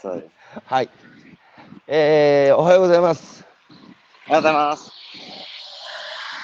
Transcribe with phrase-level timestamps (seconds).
[0.00, 0.28] そうです。
[0.64, 0.90] はい。
[1.88, 3.44] えー、おはようございます。
[4.28, 4.92] おはようございます。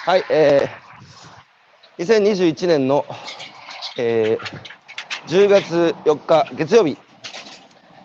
[0.04, 3.06] はい、えー、2021年の、
[3.96, 6.98] えー、10月4日月曜日、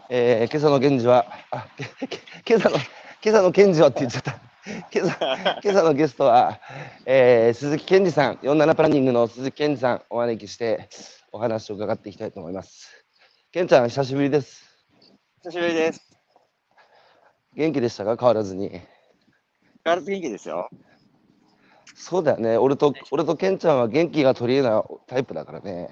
[0.10, 1.68] えー、今朝の検事は、あ、
[2.48, 4.40] 今朝の、今朝の検事はって言っちゃった。
[4.94, 6.60] 今朝、 今朝のゲストは、
[7.08, 10.90] えー、鈴木健二さん、47プランニングの鈴木健二さん、お招きして、
[11.32, 13.04] お話を伺っていきたいと思います。
[13.52, 14.69] 健ちゃん、久しぶりです。
[15.50, 16.16] 久しぶりです。
[17.56, 18.16] 元気でしたか？
[18.18, 18.70] 変わらずに。
[18.70, 18.82] 変
[19.84, 20.70] わらず元気ですよ。
[21.96, 22.56] そうだよね。
[22.60, 25.90] 俺と、俺とケンちゃんは元気が取り柄なタイプだからね。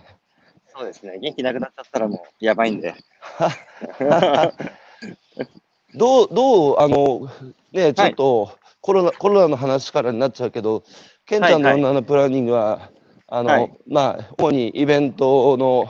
[0.68, 1.18] そうですね。
[1.20, 2.94] 元気なくなっちゃったらもうやばいんで。
[5.96, 7.28] どう、どう、あの、
[7.72, 8.52] ね、ちょっと、
[8.82, 10.84] コロナ、コロナの話からになっちゃうけど、
[11.26, 12.92] ケンちゃんのはいはい女のプランニングは、
[13.30, 13.72] あの、はい。
[13.88, 15.90] まあ、主にイベントの、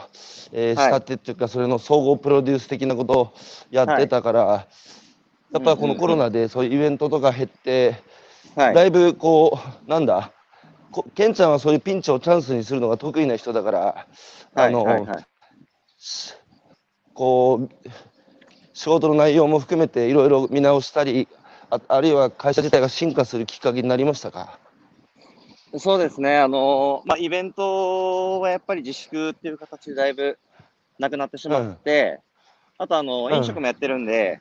[0.51, 0.93] えーはい。
[0.93, 3.33] 仕立てっていうか、それの総合プロデュース的なことを
[3.69, 4.67] やってたから、
[5.53, 7.95] やっぱりこのコロナでそういうイベントとか減って、
[8.55, 8.73] はい。
[8.75, 10.31] だいぶこう、なんだ、
[10.91, 14.07] こケンちゃんはそういうピンチをチャンスにするのが得意な人だから、
[14.55, 15.07] あの、
[17.13, 17.89] こう
[18.73, 21.27] 仕事の内容も含めていろいろ見直したり
[21.69, 24.59] ああるいは会社自体が進化するきっかけになりましたか？
[25.75, 26.37] そうですね。
[26.37, 30.37] あのまあ、イベントはやっぱり自粛っていう形でだいぶ
[30.99, 32.19] なくなってしまって、
[32.77, 33.33] あとあの、うん。
[33.33, 34.39] 飲食もやってるんで、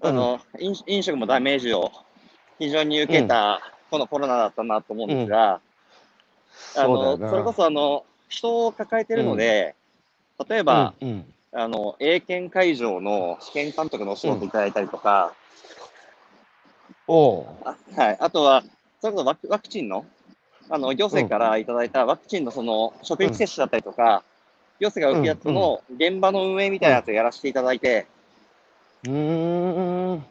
[0.00, 1.92] あの飲飲食もダメージを
[2.58, 5.60] 非常に受けた、このコロナだったなと思うんですが、
[6.76, 9.74] あのそれこそあの人を抱えてるので、
[10.48, 11.34] 例えば、うんうん。
[11.52, 15.34] あの、英検会場の試験監督のお仕事いただいたりとか、
[17.08, 17.44] お
[17.96, 18.62] はい、あとは、
[19.00, 20.06] それこそワクワクチンの、
[20.70, 24.22] あの、行政からいただいたワクチンのその、職域接種だったりとか、
[24.78, 28.06] 行政が受けやつの現場の運営みたいなやつをやらせていただいて、
[29.04, 30.24] うーん。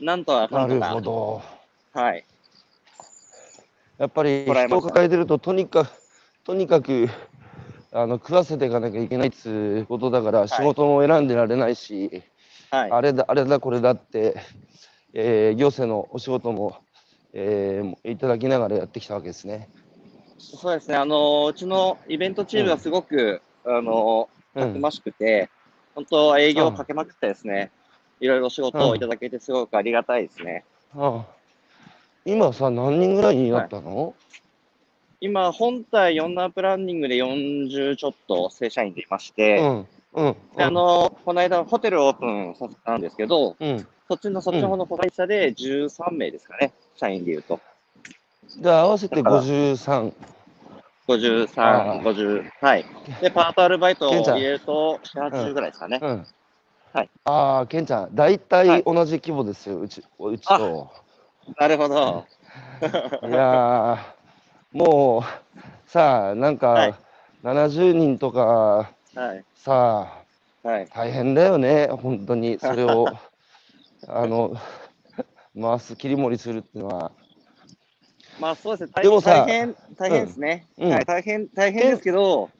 [0.00, 1.42] なんとはかなんるとか、ほど。
[1.92, 2.24] はい、
[3.98, 5.90] やっぱり人を抱えてるととにかく
[6.44, 7.08] とにかく
[7.92, 12.22] あの食わせていかなきゃいけないっつうことだから、仕事も選んでられないし
[12.70, 14.36] はい、あれだあれだこれだって、
[15.12, 16.78] えー行政のお仕事も、
[17.34, 19.68] えーいただきながらやってきたわけですね。
[20.42, 24.66] そうですね、あの、うちのイベントチームはすごく、あの、うん。
[24.66, 25.48] たくましくて、
[25.94, 27.70] 本当営業をかけまくってですね、
[28.20, 30.64] いろいろ仕事をいただけてすごくありがたいですね。
[30.94, 31.26] ああ。
[32.24, 34.14] 今さ何人ぐらいになったの、
[35.20, 39.86] 今、本体4ナープランニングで40ちょっと正社員でいまして、うん。
[40.14, 40.36] うん。
[40.56, 43.86] であの、この間ホテルオープンさせたんですけど、うん。
[44.08, 47.60] そっちの、そっちの方の会社で13名ですかね、社員でいうと。
[48.56, 50.12] で合わせて53
[51.06, 52.02] 53、ああ。
[52.02, 52.84] 50、はい。
[53.20, 55.98] で、パートアルバイトを入れると、7、80ぐらいですかね。
[56.00, 56.26] うん。
[56.92, 57.10] はい。
[57.24, 58.14] ああケンちゃん。
[58.14, 58.82] 大は体い。
[58.84, 60.90] 同じ規模ですよ、うちうちと。
[61.58, 62.24] なるほど。
[63.28, 66.94] いやーもうさあなんはい。
[66.94, 66.98] か
[67.42, 69.44] 70人とかはい。
[69.54, 70.24] さ
[70.64, 70.88] あはい。
[70.94, 72.58] 大変だよね本当に。
[72.58, 73.16] それを
[74.08, 74.56] あの
[75.60, 77.12] 回す切り盛りするっていうのは
[78.38, 80.66] まあそうですね、大でもさ大変、大変ですね。
[80.78, 80.90] うん。
[80.90, 82.50] はい、大変、大変ですけど、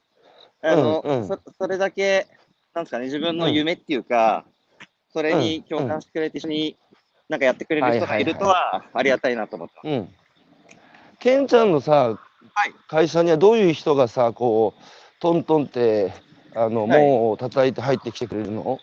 [0.62, 1.28] あの、うんうん。
[1.28, 2.26] そそれだけ、
[2.74, 4.44] なんですかね、自分の夢っていうか、
[5.12, 6.76] それに共感してくれて、一緒に
[7.28, 9.88] なんかやってくれる人がいるとは、ありがたいなと思ってます。
[9.88, 10.08] うん。
[11.18, 12.18] ケンちゃんのさ、
[12.54, 12.74] はい。
[12.88, 14.82] 会社にはどういう人がさ、こう、
[15.20, 16.12] トントンって、
[16.54, 17.02] あの、はい。
[17.06, 18.78] 門を叩いて入ってきてくれるの？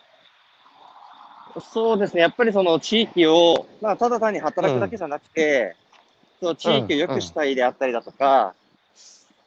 [1.73, 5.75] そうですね、やっぱりその地域を、まあ、ただ単に働くだけじゃなくて、
[6.39, 8.53] その地域を良くしたいであったりだとか、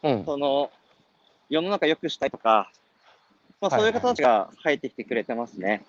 [0.03, 0.25] うん。
[0.25, 0.71] その
[1.49, 2.71] 世の中良くしたいとか、
[3.61, 5.85] まあ、はいそういう方たちが入ってきてくれてますね。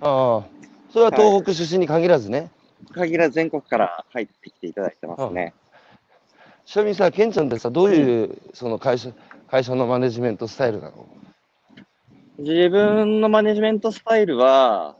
[0.00, 0.44] ああ。
[0.92, 2.50] それは東北出身に限らずね。
[2.92, 5.54] 限らず全国から入ってきていただいてますね。
[6.66, 9.10] ちなみにさ、ケンちゃんってさ、どういう、その会社、
[9.50, 11.06] 会社のマネジメントスタイルなの？
[12.38, 14.96] 自分のマネジメントスタイルは、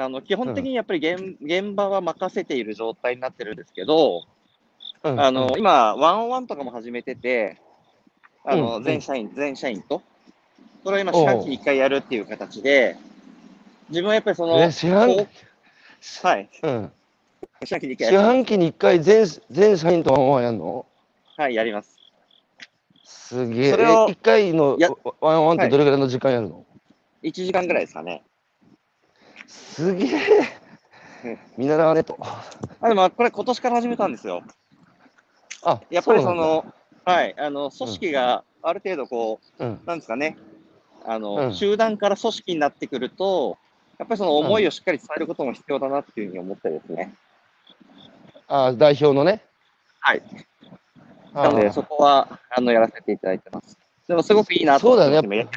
[0.00, 4.22] あの基本的にやっぱり現,、現場は任せている状態になってるんですけど、
[5.02, 5.20] うん。
[5.20, 7.60] あの今、ワンオンワンとかも始めてて、
[8.44, 8.60] あうん。
[8.60, 10.02] の全社員、全社員と、
[10.84, 12.96] それを今、四半期に1回やるっていう形で、
[13.88, 15.08] 自分はやっぱりその、え、四半
[16.22, 16.92] はい、うん。
[17.64, 18.18] 四半期に1回やる。
[18.18, 20.86] 四半期に一回全、全社員とワンワンやんの？
[21.36, 21.98] はい、やります。
[23.02, 23.70] すげえ。
[23.72, 24.90] それをえ一回のや
[25.20, 26.64] ワンワンってどれぐらいの時間やるの、
[27.24, 28.22] 1時間ぐらいですかね。
[29.48, 30.10] すげえ
[31.24, 31.38] うん。
[31.56, 32.16] 見習わねと。
[32.20, 34.42] あでもこれ、今年から始めたんですよ。
[35.64, 36.64] あ、やっぱりその、
[37.04, 39.80] はい、あの組織がある程度こう、うん。
[39.86, 40.36] なんですかね、
[41.04, 43.58] あの、うん集団から組織になってくると、
[43.98, 47.14] やっぱりその思いをしっかり伝えることも必要だなっていうふうに思ってですね。
[48.46, 49.42] あ代表のね。
[50.00, 50.22] はい。
[51.34, 53.78] あなので、そこは、あの、やらせていただいてます。
[54.06, 55.48] でも、すごくいいなと思ってそうだね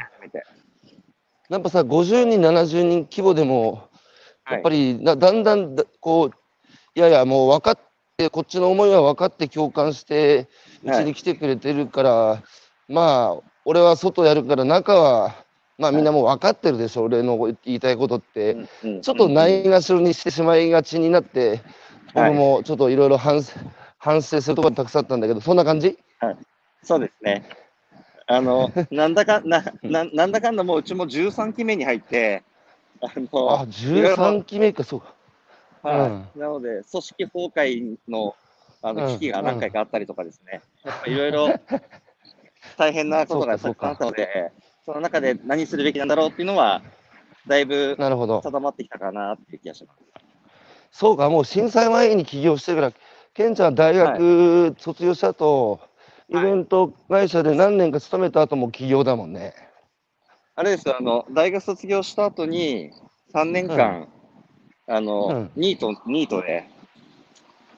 [1.51, 1.59] やってみて。
[1.59, 6.31] やっぱさ、50人、70人規模でも、はいやっぱりだだんだんだこう、
[6.95, 7.79] いやいや、もう分かっ
[8.17, 10.49] て、こっちの思いは分かって共感して、
[10.83, 12.43] うちに来てくれてるから、
[12.89, 15.35] まあ、俺は外やるから、中は、
[15.77, 18.53] まあみんなもう分かってるでしょ、俺の言いたいことって。
[18.53, 21.61] うんうんちょっとないがしろにしてしまいがちになって、はい
[22.13, 23.57] 僕もちょっといろいろ反省
[23.97, 25.97] 反省するところたくさんあったんだけど、そんな感じ？
[26.83, 27.45] そうですね。
[28.33, 32.43] あの、 なんだか、な、ななんだかんだもううちも13期目に入って、
[33.01, 35.13] ああ、の、13期目か、そうか。
[35.83, 36.39] はい。
[36.39, 38.35] なので、組織崩壊の、
[38.81, 40.61] あの、うん危機が何回かあったりとかですね。
[41.07, 41.49] いろいろ
[42.77, 44.51] 大変なことがたくさんあったので、
[44.85, 46.81] その中で何するべきなんだろうっていうのは、
[47.47, 48.41] だいぶなるほど。
[48.41, 49.99] 定まってきたかなっていう気がします。
[50.91, 52.93] そうか、もう震災前に起業してるから、
[53.33, 55.90] ケンちゃんは大学卒業した後、イはい
[56.31, 59.53] ベント会社で何年か勤めた後も起業だもんね。
[60.55, 62.91] あれですよ、あの、大学卒業した後に、
[63.33, 64.07] 3年間、
[64.87, 66.69] あの、うんニート、ニートで、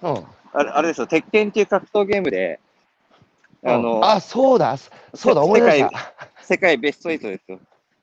[0.01, 0.23] うん。
[0.53, 2.59] あれあれですよ、鉄拳っていう格闘ゲームで、
[3.63, 4.75] あの、あ、そうだ、
[5.13, 6.13] そうだ、思い出した。
[6.41, 7.59] 世界ベスト8ですよ。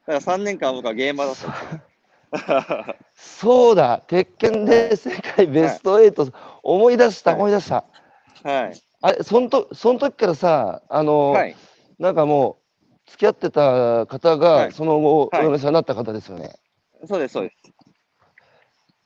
[0.06, 2.96] だから3年間僕はゲーマーだったんですよ。
[3.14, 6.32] そうだ、鉄拳で世界ベスト8、
[6.62, 7.84] 思い出した、はい思い出した。
[8.42, 8.89] はい。
[9.02, 11.56] あれ、そんと、その時からさ、あの、はい。
[11.98, 12.58] なんかも
[13.06, 16.54] う、付き合ってた方が、はいその後、はいお嫁さんになった方ですよね。
[17.06, 17.56] そうです、そうです。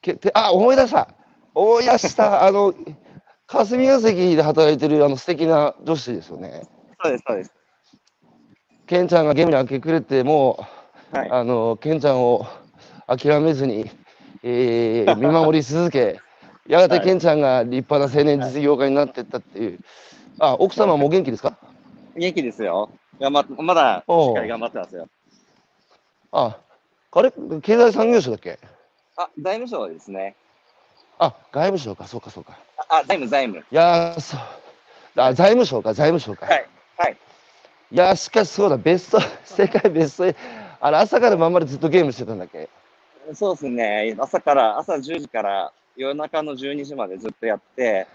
[0.02, 1.08] けてあ、思い出した。
[1.54, 2.44] 思い出した。
[2.46, 2.74] あの、
[3.46, 6.62] 霞が関で働いてるあの素敵な女子ですよね。
[7.02, 7.54] そうです、そうです。
[8.86, 10.66] ケンちゃんがゲームに明け暮れても、
[11.12, 11.30] はい。
[11.30, 12.46] あの、ケンちゃんを
[13.06, 13.90] 諦めずに、
[14.42, 16.20] えー見守り続け、
[16.68, 19.80] やがてはいケンちゃんが立派な青年実業家になっていったっていう。
[20.38, 21.56] あ、奥様もお元気ですか？
[22.16, 22.90] 元気ですよ。
[23.20, 25.08] 頑張まだしっかり頑張ってますよ。
[26.32, 26.58] あ、
[27.12, 27.32] あれ
[27.62, 28.58] 経済産業省だっけ？
[29.16, 30.34] あ、財務省ですね。
[31.18, 32.58] あ、外務省か、そうか、そうか。
[32.76, 33.64] あ、あ財務、財務。
[33.70, 34.40] いやー、そう。
[35.16, 36.46] あ、財務省か、財務省か。
[36.46, 36.66] はい。
[36.96, 37.16] はい。
[37.92, 40.36] いや、しかしそうだ、ベスト、世界ベスト8、
[40.80, 42.68] あれ、朝から晩までずっとゲームしてたんだっけ？
[43.34, 44.16] そうですね。
[44.18, 48.06] 朝から、朝10時から夜中の12時までずっとやって、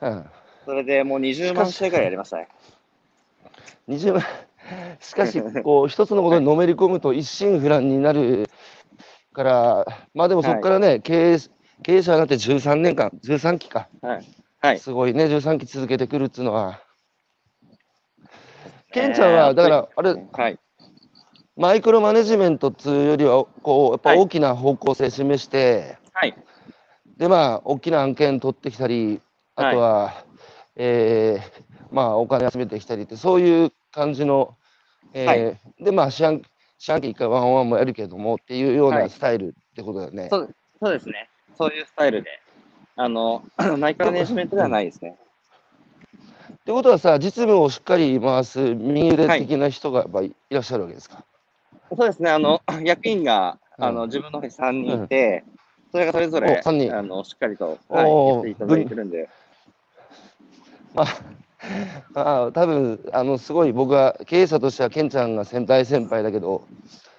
[0.00, 0.24] うん。
[0.64, 2.48] それでもう20万試合ぐらいやりましたね。
[3.88, 4.22] 20万。
[5.00, 8.48] しかし、こう、一つのことにのめり込むと一心不乱になる
[9.32, 11.38] から、まあでもそこからね、経営、
[11.82, 13.88] 経営者になって13年間、13期か。
[14.00, 14.26] はい。
[14.60, 14.78] はい。
[14.78, 16.80] すごいね、13期続けてくるっていうのは。
[18.92, 20.58] ケンちゃんは、だから、あれ、はい。
[21.56, 26.34] マイクロマネジメントっていうよりは、こう、やっぱはい大きな方向性示して、はい。
[27.22, 29.20] で、まあ、大きな案件取ってきたり、
[29.54, 30.24] あとは、
[30.74, 34.56] えーまあ、お金集めてきたりって、そういう感じの、
[35.12, 36.42] えーはいで、まあ、四半
[36.78, 40.26] 四半期一回ワンオンワンもやるけどもっていうようはないスタイルってことだよね。
[40.30, 41.28] そうそうですね。
[41.56, 42.30] そういうスタイルで。
[42.96, 43.44] あの、
[43.78, 45.16] マイクネジメントではないですね。
[46.54, 51.24] ってことはさ、実務をしっかり回す右腕的な人がやっぱいらっしゃるわけですか？
[51.96, 52.30] そうですね。
[52.30, 55.44] あの、 役員が、うんあの、自分の方に3人いて、
[55.92, 59.28] それがそれぞれ、人あの、しっかりと、はい、っていただいてるんで。
[60.94, 61.04] ま
[62.14, 66.66] あ、あ多分あのすごい僕は経営者としてはケンちゃんが先大先輩だけど、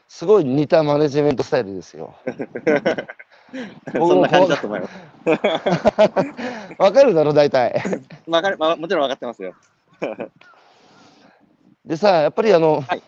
[0.08, 2.16] すごい似たマネジメントスタイルですよ。
[3.94, 4.94] そんな感じだと思います。
[6.82, 7.82] わかるだろ、大体。
[8.28, 9.54] わかる、まあ、もちろん分かってますよ。
[11.86, 13.04] でさ、やっぱりあの、はい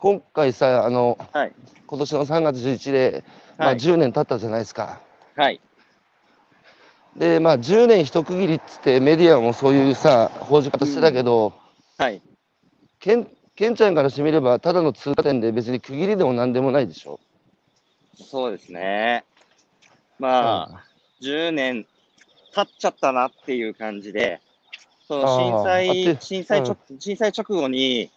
[0.00, 1.52] 今回さ、あの、はい。
[1.88, 3.24] 今年の3月11日で、
[3.58, 5.00] まあ、はい10年経ったじゃないですか。
[5.34, 5.60] はい。
[7.16, 11.52] で、まあ、10年一区切りっつってメディアもそういうさ、報じ方してたけど、
[11.98, 12.22] はい。
[13.00, 17.18] ケンケンちゃんからしてみれば、ただの通過点で別に区切りでもなんでもないでしょ？
[18.14, 19.24] そうですね。
[20.20, 20.84] まあ、
[21.20, 21.84] 10年
[22.54, 24.40] 経っちゃったなっていう感じで、
[25.08, 28.10] その震災震災直、震災直後に、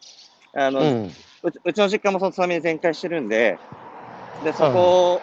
[0.54, 0.84] あの、う。
[0.84, 1.12] うん
[1.50, 3.58] ちうちの実家もその津波で全壊してるんで、
[4.44, 5.22] で、そこを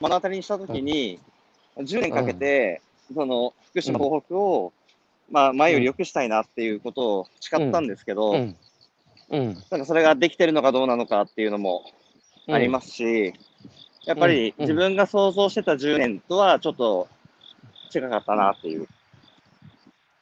[0.00, 1.18] 目の当たりにしたときに、
[1.76, 2.82] 10年かけて、
[3.14, 4.72] その、福島、東北を、
[5.30, 8.34] まあ、前より良くしたいなっていうことを誓ったんですけど。
[9.30, 11.84] なんかそれができてるのかどうなのかっていうのも
[12.48, 13.32] ありますし、
[14.04, 17.06] やっぱり自分が想像してた10年とはちょっと
[17.94, 18.88] 違かったなっていう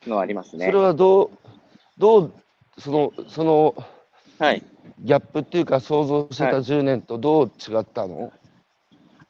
[0.06, 0.66] のはありますね。
[0.66, 0.78] それ。
[0.78, 1.30] はどう、
[1.96, 2.32] どう、
[2.78, 3.74] その、その、
[4.38, 4.62] はい。
[5.00, 6.60] ギャップっていうか、想像してたはい。
[6.60, 8.32] 10年とどう違ったの、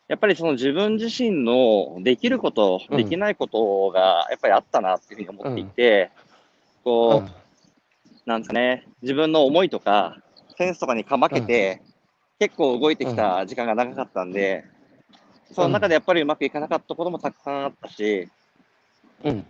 [0.09, 6.11] やっぱりその自分自身のできること、うんできないことがやっぱりあったなっていうふうに思っていて、
[6.83, 10.17] こう、なんですかね、自分の思いとか、
[10.57, 11.83] センスとかにかまけて、
[12.39, 14.65] 結構動いてきた時間が長かったんで、
[15.53, 18.29] その中でやっぱりうまくいかなかったこともたくさんあったし、
[19.25, 19.31] うん。
[19.31, 19.47] うん。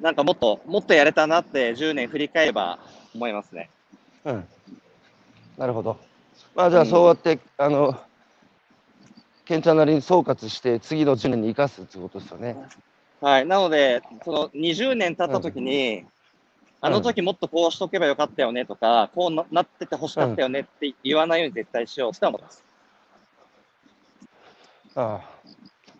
[0.00, 2.78] なんかもっと、もっとやれたなって10年振り返れば
[3.14, 3.70] 思いますね。
[4.24, 4.44] うん。
[5.56, 5.98] なるほど。
[6.54, 7.98] まあじゃあうんそうやって、あの、
[9.46, 12.56] ケンちゃんなりに総括して次の10年に生かすってことですよね。
[13.20, 13.46] はい。
[13.46, 16.04] なので、その20年経った時に、
[16.80, 22.64] あの時もっとこうしとけばよかったよねとか、こうななってて欲しかったよねって言わないように絶対しようって思います。
[24.96, 25.20] あ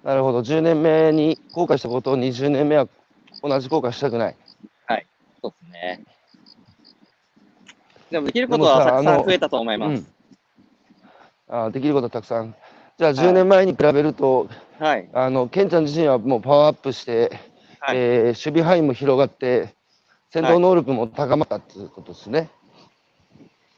[0.04, 0.08] あ。
[0.08, 0.40] なるほど。
[0.40, 2.88] 10年目に後悔したことを20年目は
[3.42, 4.36] 同じ後悔したくない。
[5.42, 6.04] そうですね。
[8.10, 10.06] でもできることはたくさん増えたと思います。
[11.48, 11.54] うん。
[11.54, 12.54] ああできることはたくさん。
[12.98, 14.48] じゃあはい10年前に比べると、
[14.78, 15.08] はい。
[15.12, 17.30] あの、ケンちゃん自身はもうパワーアップして、
[17.80, 19.74] はいえー守備範囲も広がって、
[20.30, 22.50] 戦闘能力も高まったっていうことですね。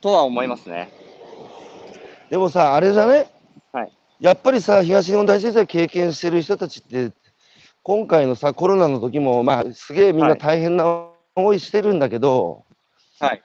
[0.01, 0.93] とは思いますね。
[2.31, 3.31] でもさ、あれじゃね、
[3.73, 7.13] はいやっぱりさ、東日本大震災経験してる人たちって、
[7.85, 11.07] 今回のさ、コロナの時も、まあ、すげえみんはない大変な
[11.37, 12.65] 思いしてるんだけど、
[13.21, 13.43] はい。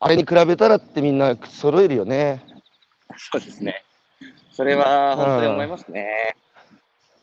[0.00, 2.44] あれに比べたらってみんな揃えるよね。
[3.16, 3.85] そうですね。
[4.56, 6.34] それは本当に思いますね。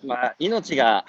[0.06, 1.04] まあ、命が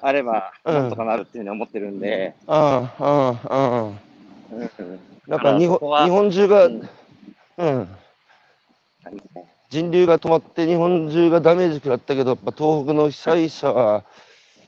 [0.00, 0.74] あれば、うん。
[0.74, 2.88] なんとかなるっていうふうに思ってるんで、うん、うん、うん。
[2.98, 6.78] うんうんなんか日本日本中が、ううん。
[6.78, 6.80] ん、
[7.58, 7.88] なん
[9.68, 14.04] 人流が止まって日本中がダメージ食らったけど、やっぱ東北の被災者は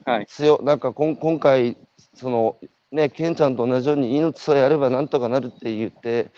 [0.05, 0.27] はい。
[0.27, 1.79] 強、なんかこん今回、
[2.15, 2.59] その
[2.93, 6.31] ね、ケンちゃんと同じように命さえあればなんとかなるって言って、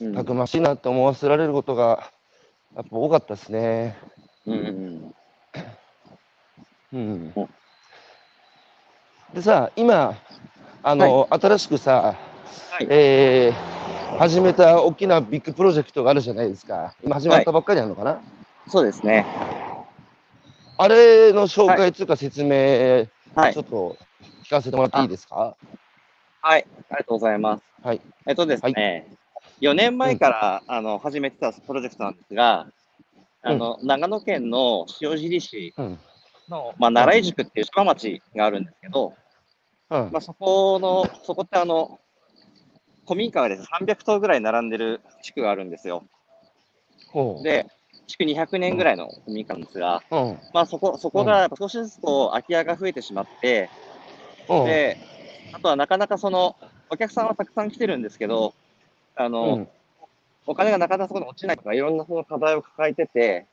[0.00, 0.14] うん。
[0.14, 2.12] たくましいなって思わせられることが、
[2.76, 3.96] やっぱ多かったですね。
[9.34, 10.14] でさ、今、
[10.82, 12.14] あの、新しくさ、
[12.70, 12.86] はい。
[12.88, 13.80] えー
[14.18, 16.96] 始めた大きなビッグプロジェクトがあるじゃないですか。
[17.02, 18.20] 今始まったばっかりなのかな、
[18.68, 19.24] そうですね。
[20.76, 23.62] あれの紹介というか説明、はいちょ。
[23.62, 23.96] っと
[24.44, 25.56] 聞かせてもらっていいですか？
[26.42, 26.66] はい。
[26.90, 27.62] ありがとうございます。
[27.82, 28.00] はい。
[28.26, 29.06] えっとですね、
[29.60, 32.66] 4年前から、あの始めてたプロジェクトなんですが、
[33.42, 35.98] あの長野県の塩尻市うん。
[36.48, 39.14] の、まあ、奈良井宿っていう島町があるんですけど、
[39.90, 40.18] うんま。
[40.18, 42.00] あ、そこの、そこってあの、
[43.06, 46.04] 古民家がですね、300棟ぐらい並んでる地区があるんですよ。
[47.42, 47.66] で、
[48.06, 50.38] 築200年ぐらいの古民家なんですが、うん。
[50.52, 53.70] まあ、そこ、そこが少しずつこう空き家が増えてしまって、
[54.48, 54.64] うん。
[54.64, 54.98] で、
[55.52, 56.56] あとはなかなかその、
[56.88, 58.54] お客さんはたくさん来てるんですけど、
[59.16, 59.68] あの、うん。
[60.46, 63.46] お金がなかなかそこに落ちないとか、いろんなその課題を抱えてて、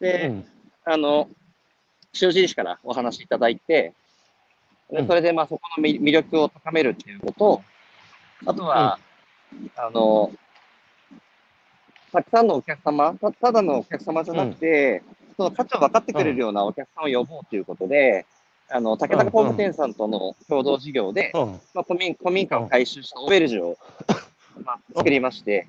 [0.00, 0.44] で、うん。
[0.84, 1.28] あの、
[2.20, 3.94] 塩尻市からお話しいただいて、
[4.90, 5.06] でうん。
[5.06, 7.62] それでまあそこの魅魅力を高めるっていうことと、
[8.46, 8.98] あとは、
[9.76, 10.32] あの、
[12.12, 15.02] たくさんのお客様、たただのお客様じゃなくて、
[15.36, 18.26] その価値を分かってくれるようなお客さんを呼ぼうということで、
[18.68, 21.60] あの、竹中工務店さんとの共同事業で、うん。
[21.74, 23.78] まあ、古民古民家を改修したオベルジュを、
[24.64, 25.66] まあ、作りまして、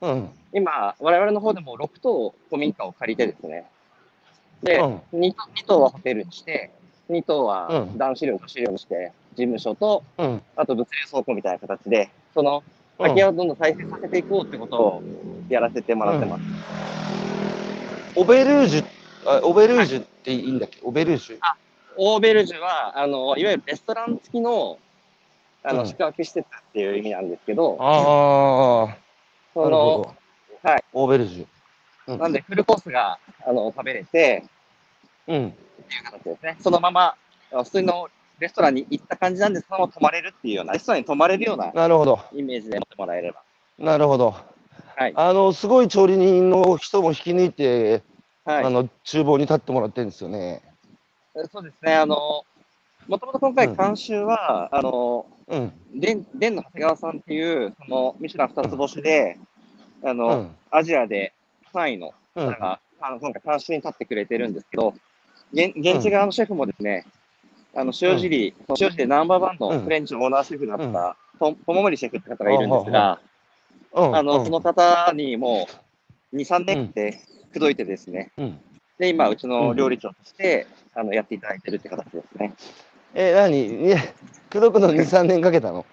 [0.00, 0.28] うん。
[0.52, 3.66] 今、我々の方でも6棟古民家を借りてですね、
[4.62, 5.20] で、うん。
[5.20, 5.34] 2,
[5.66, 6.70] 棟はホテルにして、
[7.10, 10.42] 2棟はうん男子寮と資料にして、事務所と、うん。
[10.56, 12.62] あと物流倉庫みたいな形で、その
[12.98, 15.02] 空き家をどんどん再生させていこうってことを
[15.48, 16.42] やらせてもらってます。
[18.16, 18.84] オベルージュ、
[19.26, 20.80] あオベルージュっていいんだっけ？
[20.82, 21.38] オベルージュ。
[21.98, 24.78] オーベルジュは、あの、いわゆるレストラン付きの、
[25.68, 28.96] あの、うん宿泊施設っていう意味なんですけど、ああ、
[29.52, 30.16] そなるほの、
[30.62, 30.68] ど。
[30.70, 30.84] はい。
[30.92, 32.16] オーベルジュ。
[32.18, 34.44] なんでフルコースが、あの、食べれて、
[35.26, 35.48] うん。
[35.48, 35.50] っ
[35.88, 36.56] ていう形ですね。
[36.60, 37.16] そのまま、
[37.52, 38.08] あの普通の
[38.38, 42.20] レストランに行った感じなんですけども、泊まれるっていうような、レストランに泊まれるようななるほど。
[42.32, 43.42] イメージで持ってもらえれば。
[43.78, 44.36] なるほど。
[44.96, 45.12] はい。
[45.16, 48.02] あの、すごい調理人の人も引き抜いて、
[48.44, 48.70] はいあ。
[48.70, 50.62] の、厨房に立ってもらってるんですよね。
[51.52, 51.94] そうですね。
[51.96, 52.44] あの、
[53.08, 55.72] もともと今回うん監修は、あの、うん。
[55.94, 59.38] デン、デンの長谷川さんっていう、その、ミシュラン二つ星で、
[60.02, 60.56] あの、うん。
[60.70, 61.32] アジアで
[61.72, 62.56] 3位のうん。
[62.98, 64.94] あの今回監修に立ってくれてるんですけど、
[65.52, 67.04] 現現地側のシェフもですね、
[67.74, 73.20] あの、塩尻、塩尻でナンバーワンのうんフレンチのオーナーシェフだっうんた、ととももりシェフって方がいるんですが、
[73.92, 74.16] うん。
[74.16, 75.68] あの、うんその方にも
[76.32, 77.20] う2、3年って
[77.52, 78.60] 口説いてですね、うん。
[78.98, 82.54] で、今、うちの料理長として、あの、やっていただいてるって形ですね。
[83.14, 83.86] え、何？
[83.86, 83.98] いや、
[84.50, 85.84] 口説くの2、3年かけたの？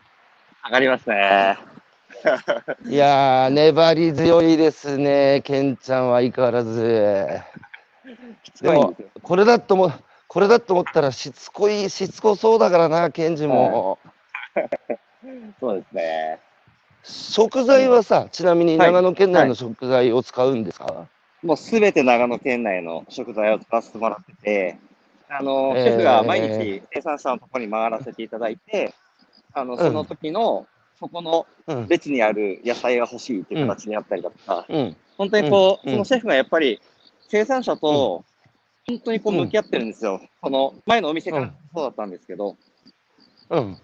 [0.66, 1.58] 上がりますね。
[2.86, 7.28] いやー、粘り強いですね、ケンちゃんは相変わらず。
[8.62, 9.92] でもこれだとも、
[10.28, 14.00] これだと思ったらしつこい、しつこそうだからな、ケンジも。
[15.60, 16.40] そうですね。
[17.04, 18.88] 食材はさ、ちなみにはい。
[18.88, 21.08] 長野県内の食材を使うんですか、
[21.42, 24.78] もうすべて長野県内の食材を使わせてもらってて、
[25.30, 28.94] あの、えーシェフが毎日生産者のところに回らせていただいて、
[29.54, 30.68] あの、その時の、
[31.00, 31.88] そこのうん。
[31.88, 34.96] 列にある野菜が欲しいっていう形にあったりだとか、うん。
[35.18, 36.82] 本当にこう、うんそのシェフがやっぱり
[37.30, 38.24] 生産者と
[38.88, 40.22] 本当にこう向き合ってるんですよ。
[40.42, 42.58] この前のお店からそうだったんですけど、
[43.50, 43.78] うん。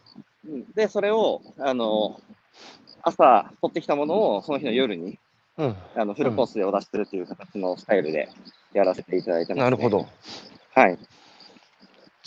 [0.47, 2.21] うんで、それを、あの、
[3.01, 5.19] 朝取ってきたものをその日の夜に
[5.57, 5.75] うん。
[5.95, 8.29] あのフルコースでお出しするという形のスタイルで
[8.73, 9.89] やらせていただいてます、なるほ。
[9.89, 10.07] ど。
[10.73, 10.97] はい。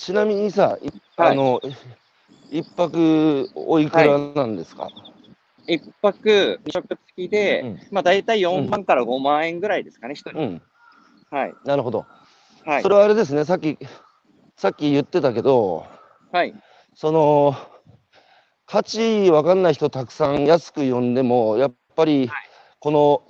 [0.02, 1.60] ちなみにさ、いはいあの、
[2.50, 4.88] 一泊おいくらなんですか、
[5.68, 10.36] 一泊二食付きで、うんまあ大体4万から5万円ぐらいですかね、一人。
[10.40, 10.62] うん。
[11.30, 11.54] はい。
[11.64, 12.04] なるほど。
[12.64, 12.88] はいそ。
[12.88, 13.78] れはあれですね、さっき、
[14.56, 15.86] さっき言ってたけど、
[16.32, 16.52] はい。
[16.94, 17.54] その、
[18.66, 22.28] 価値わかんない人たくさん安く呼んでも、やっぱり、
[22.80, 23.22] この、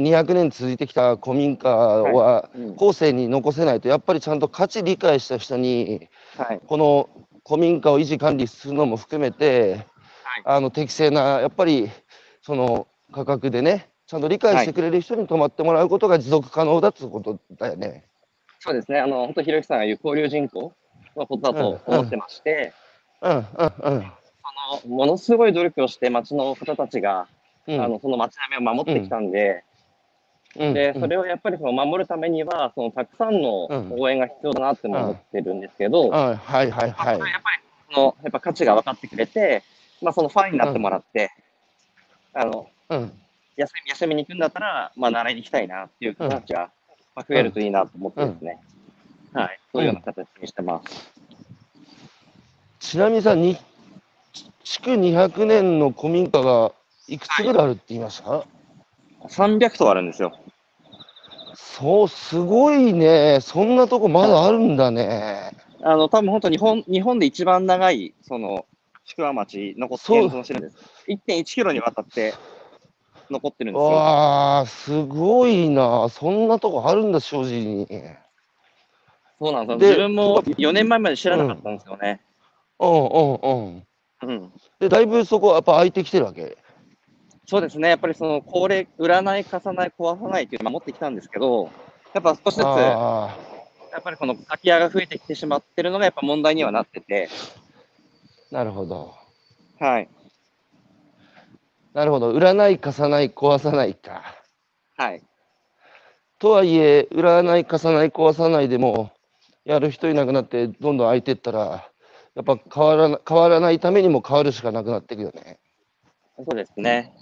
[0.00, 6.60] ね、200年続いてきた古民家は、うん後世に残せないと、やっぱりちゃんと価値理解した人に、はい。
[6.66, 7.10] この
[7.46, 9.86] 古民家を維持管理するのも含めて、
[10.24, 11.90] はいあの適正な、やっぱり
[12.40, 18.04] その価格でね、ちゃんと理解してくれる人に泊まってもらうことが持続可能だってことだよね。
[18.60, 18.98] そうですね。
[18.98, 20.72] あの、本当ひろゆきさんが言う交流人口
[21.16, 22.72] のことだと思ってまして、
[23.20, 24.12] うんうんうん
[24.80, 27.28] そのものすごい努力をして町の方たちが、
[27.66, 27.80] うん。
[27.80, 29.71] あのその町並みを守ってきたんで、うん
[30.54, 33.92] でそれをやっぱりその守るためにはそのたくさんのうん。
[33.98, 37.18] 応援が必要だなって思ってるんですけど、はいはいはいはい。
[37.18, 37.18] やっぱり
[37.94, 39.62] そのやっぱ価値が分かってくれて、
[40.02, 41.30] まあ、そのファンになってもらって、
[42.34, 43.12] あのうん。
[43.56, 46.70] 休み休みに行くんだったら、まあ、習いに行きたいなっていう方たちが、
[47.14, 48.58] まあ、増えるといいなと思ってですね、
[49.32, 51.12] はい、そういうような形にしてます。
[52.80, 53.56] ちなみにさ、に
[54.64, 56.72] 築200年の古民家が
[57.08, 58.44] いくつぐらいあるって言いました、
[59.28, 60.36] 300棟あるんですよ。
[61.54, 63.40] そう、すごいね。
[63.40, 65.52] そんなとこまだあるんだね。
[65.82, 68.66] あの、多分本当日本、日本で一番長い、その、
[69.04, 70.78] 宿場町、残ってそう現存してるんです。
[71.08, 72.34] 1.1キロにわたって
[73.30, 73.88] 残ってるんですよ。
[73.90, 76.08] わあ、すごいな。
[76.08, 77.86] そんなとこあるんだ、正直に。
[79.40, 79.78] そうなんですよ。
[79.78, 82.20] で自分も4年前まで知らなかったんですよね。
[82.78, 83.86] うんうんうん。
[84.22, 84.52] うん。
[84.78, 86.56] で、だいぶそこやっぱ空いてきてるわけ？
[87.46, 87.88] そうですね。
[87.88, 91.70] やっぱりその、高齢、売らない、貸さない、壊さないっていうのを守ってきたんですけど、
[92.14, 97.28] やっぱ少しずつ、やあっぱりこの空き家が増えてきてしまってるのがやっぱ問題にはなってて、
[98.50, 99.14] あ、なるほど。
[99.78, 100.08] はい。
[101.92, 102.30] なるほど。
[102.30, 104.22] 売らない、貸さない、壊さないか。
[104.96, 105.22] はい。
[106.38, 109.10] とはいえ、売らない、貸さない、壊さないでも、
[109.64, 111.90] やる人いなくなって、どんどん空いてったら、
[112.34, 115.60] やっぱ変わらな変わらないためにも変わるしかなくなっていくよね。
[116.36, 117.12] そうですね。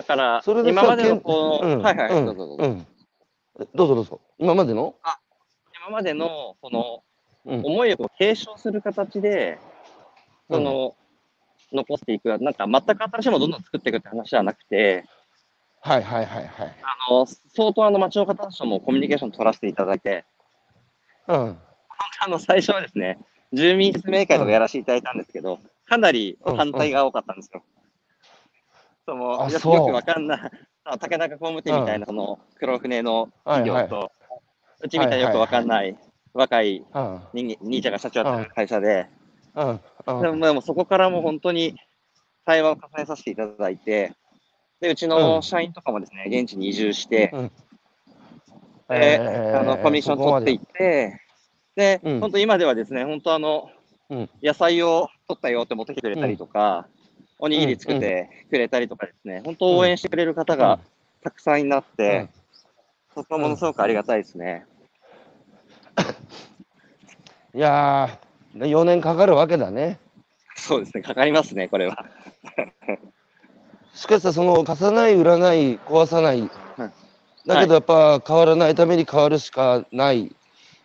[0.00, 2.64] だから、それでさ今までのこう、うんはいはい、うんどうぞどうぞ。
[2.64, 2.86] うん。
[3.74, 4.20] どうぞどうぞ。
[4.38, 4.94] 今までの？
[5.76, 7.02] 今までの、この、
[7.44, 7.66] うん。
[7.66, 9.58] 思いを継承する形で、
[10.50, 10.96] その、
[11.70, 15.04] 残していく、なんか全く新しいものをどんどん作っていくって話ではなくて、
[15.82, 16.74] はいはいはいはい。
[17.08, 20.24] あの、相当あの町の方たちともコミュニケーション取らせていただいて、
[21.28, 21.58] うん。
[22.22, 23.18] あの、最初はですね、
[23.52, 27.62] 住民説明会とかやらせていただいたんですけど、かなり反対が多かったんですよ。
[27.62, 27.79] そのよあ
[29.06, 29.14] そ
[29.72, 30.50] うよくわかんない、
[30.84, 34.10] あの竹中工務店みたいな、その黒船の企業と、は
[34.80, 35.96] うちみたいなよくわかんない。
[36.32, 37.20] 若いうん。
[37.32, 39.08] 人間兄ちゃんが社長やってる会社で。
[39.54, 41.74] でもそこからもう本当に
[42.44, 44.12] 対話を重ねさせていただいて、
[44.80, 45.10] でうちうん。
[45.10, 47.48] の社員とかもですね、現地に移住して、うん。
[47.48, 47.52] で
[48.90, 51.20] えーあのコミッション取っていって、
[51.74, 52.20] で、うん。
[52.20, 53.70] 本当今ではですね、本当あの、
[54.08, 54.30] うん。
[54.42, 56.86] 野菜を取ったよって持ってきてくれたりとか、
[57.42, 60.78] おにぎり作ってくれたりとかですね、本当応援してくれる方が
[61.22, 62.28] たくさんになって、
[63.14, 64.66] そこはものすごくありがたいですね。
[67.54, 69.98] いやー、4年かかるわけだね。
[70.54, 72.04] そうですね、かかりますね、これは。
[73.94, 76.50] しかしさ、その貸さない、売らない、壊さない、はい。
[77.46, 80.36] だけどやっぱ変わらないために変わるしかない、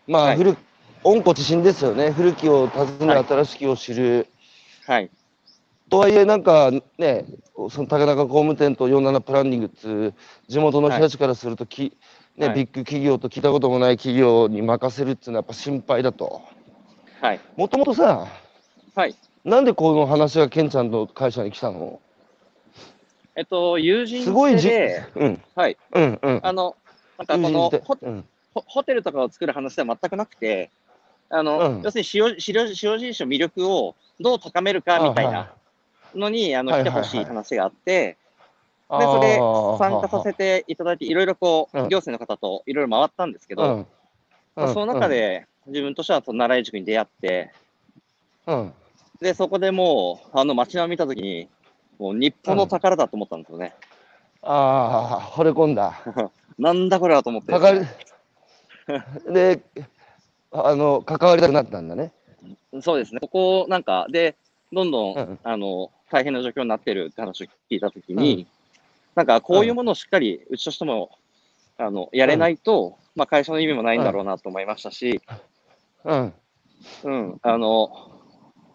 [0.08, 0.38] まあ、はい。
[0.38, 0.56] 古
[1.04, 3.26] 温故知新ですよね、古きを訪ね、はい。
[3.26, 4.28] 新しきを知る。
[4.88, 5.10] はい。
[5.90, 7.26] とはいえ、なんかね、
[7.70, 10.14] その竹中工務店と47プランニングっつう、
[10.48, 11.96] 地元の人たちからするとき、
[12.38, 16.42] ねはいビッグ企業と聞いたこともない企業に任せるっていうのはやっぱ心配だと。
[17.22, 17.40] はい。
[17.56, 18.28] もともとさ、
[18.94, 19.16] はい。
[19.46, 22.02] なんでこの話がケンちゃんの会社に来たの？
[23.38, 25.78] えっと、友人すごいじ、で、うん、はい。
[25.94, 26.40] うん、うん。
[26.44, 26.76] あの、
[27.18, 30.72] なんかこのホうん、ホホテルとかを作る話では全くなくて、
[31.30, 35.54] あの、うん要するに塩塩塩印の魅力をどう高めるかみたいな
[36.16, 38.18] のに、あの、来てほしい話があって、
[38.90, 41.90] あで、それー参加させていただいて、いろいろこう、うん。
[41.90, 44.74] 行政の方といろいろ回ったんですけど、うん、うん。
[44.74, 47.52] その中、で自分としてはその奈良井塾に出会って、
[48.46, 48.74] うん、
[49.20, 51.50] で、そこでもう、あの街並み見たときに、
[51.98, 53.74] もう日本の宝だと思ったんですよね。
[54.44, 56.00] ああ、惚れ込んだ。
[56.60, 57.52] なんだこれはと思って。
[59.32, 59.62] で、
[60.52, 62.14] あの、関わりたくなったんだね。
[62.82, 63.20] そうですね。
[63.20, 64.36] ここ、なんか、で、
[64.72, 65.40] どんどん、うん。
[65.44, 68.48] あの、大変な状況になってるって話を聞いたときに、
[69.16, 71.10] なんか、こういうものをしっかり、うちとしても、
[71.78, 75.22] あの、やれないと、まあ、会社の意味もないんだろうなと思いましたし、
[76.04, 76.34] うん。
[77.04, 77.90] うん、あの、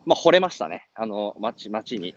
[0.07, 0.89] まあ、惚れましたね。
[0.95, 2.15] あの、街、街に。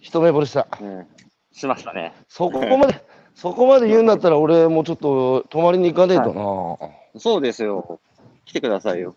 [0.00, 0.68] 一目惚れした。
[0.80, 1.06] うん、
[1.52, 2.14] しましたね。
[2.28, 7.20] そこまで、 そこまで言うんだったら、俺もちょっと泊まりに行かねえとな。
[7.20, 8.00] そうですよ。
[8.44, 9.16] 来てくださいよ。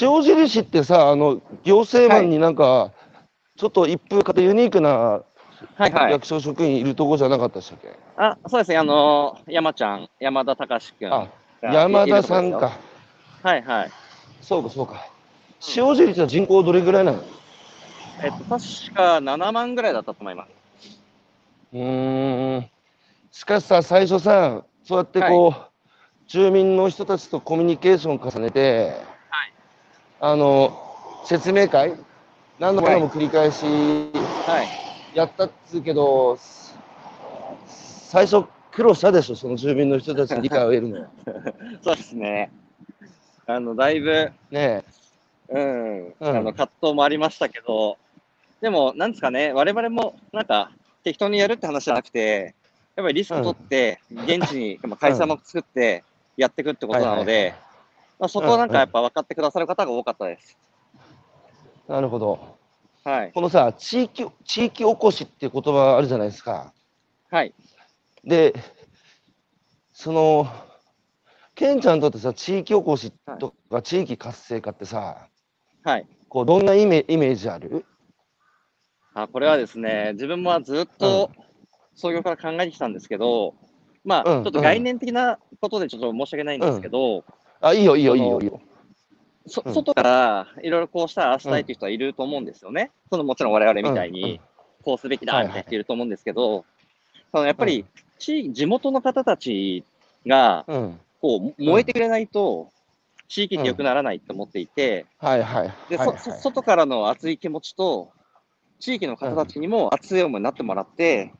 [0.00, 2.92] 塩印ってさ、あの、行政マンになんか、
[3.56, 5.22] ちょっと一風方ユニークな
[5.74, 6.12] はいはい。
[6.12, 8.76] 役所職員いるとこじゃなかったでしたっけ、あ、そうですね。
[8.78, 11.12] あの、山ちゃん、山田隆君。
[11.12, 11.28] あ、
[11.62, 12.52] 山田さん。
[12.52, 12.78] か。
[13.42, 13.90] はいはい。
[14.40, 15.04] そうか、そうか。
[15.76, 17.22] 塩印は人口どれぐらいなの？
[18.22, 20.48] えっと、確か7万ぐらいだったと思います。
[21.72, 22.70] うーん。
[23.32, 25.62] しかしさ、最初さ、そうやってこう、
[26.28, 29.07] 住民の人たちとコミュニケーションを重ねて、はい
[30.20, 30.72] あの、
[31.24, 31.94] 説明会？
[32.58, 34.68] 何度も繰り返しはい。
[35.14, 36.36] やったっつうけど、
[37.66, 41.00] 最初苦労したでしょ、その住民の人たちに理解を得るの。
[41.00, 41.06] ね
[41.82, 42.50] そうですね。
[43.46, 44.84] あの、だいぶ、え。
[45.50, 47.96] うん、うんあの、葛藤もありましたけど、
[48.60, 50.72] でも、なんですかね、我々も、なんか、
[51.04, 52.56] 適当にやるって話じゃなくて、
[52.96, 56.02] やっぱりリスク取って、現地に、まあ会社も作って、
[56.36, 57.54] やっていくってことなのはいはいで、
[58.18, 60.58] まあ、そこをなんかやっぱ分かってくださる方が多かったです。
[61.86, 62.58] なるほど。
[63.04, 63.32] はい。
[63.32, 66.72] このさ、地域、地域おこしっていう言葉あるじゃないですか。
[67.30, 67.54] はい。
[68.24, 68.54] で、
[69.92, 70.46] その、
[71.54, 75.28] ケンちゃんにとってさ、地域おこしとか地域活性化ってさ、
[75.82, 76.06] はい。
[76.28, 77.86] こうどんなイメイメージある？
[79.14, 81.30] あこれはですね、自分もずっと
[81.94, 83.54] 創業から考えてきたんですけど、
[84.04, 87.24] まあ、うんちょっと概念的なことでちょっと申し訳ないんですけど、
[87.60, 88.60] あ、いいよ、いいよ、いいよ、いいよ。
[89.46, 92.90] そうん外からいろいろこうしたらああしたいという人はいると思うんですよね。
[93.10, 94.40] そのもちろん我々みたいに、
[94.84, 96.66] こうすべきだはいはいみたいな人いると思うんですけど、
[97.32, 97.86] そのやっぱり
[98.18, 99.84] 地域、地元の方たち
[100.26, 101.00] がうん。
[101.20, 102.70] こう燃えてくれないと、
[103.28, 105.74] 地域って良くならないと思っていて、はいはい。
[105.90, 105.98] で、
[106.40, 108.12] 外からの熱い気持ちと、
[108.78, 111.32] 地域の方たちにも熱い思いになってもらって、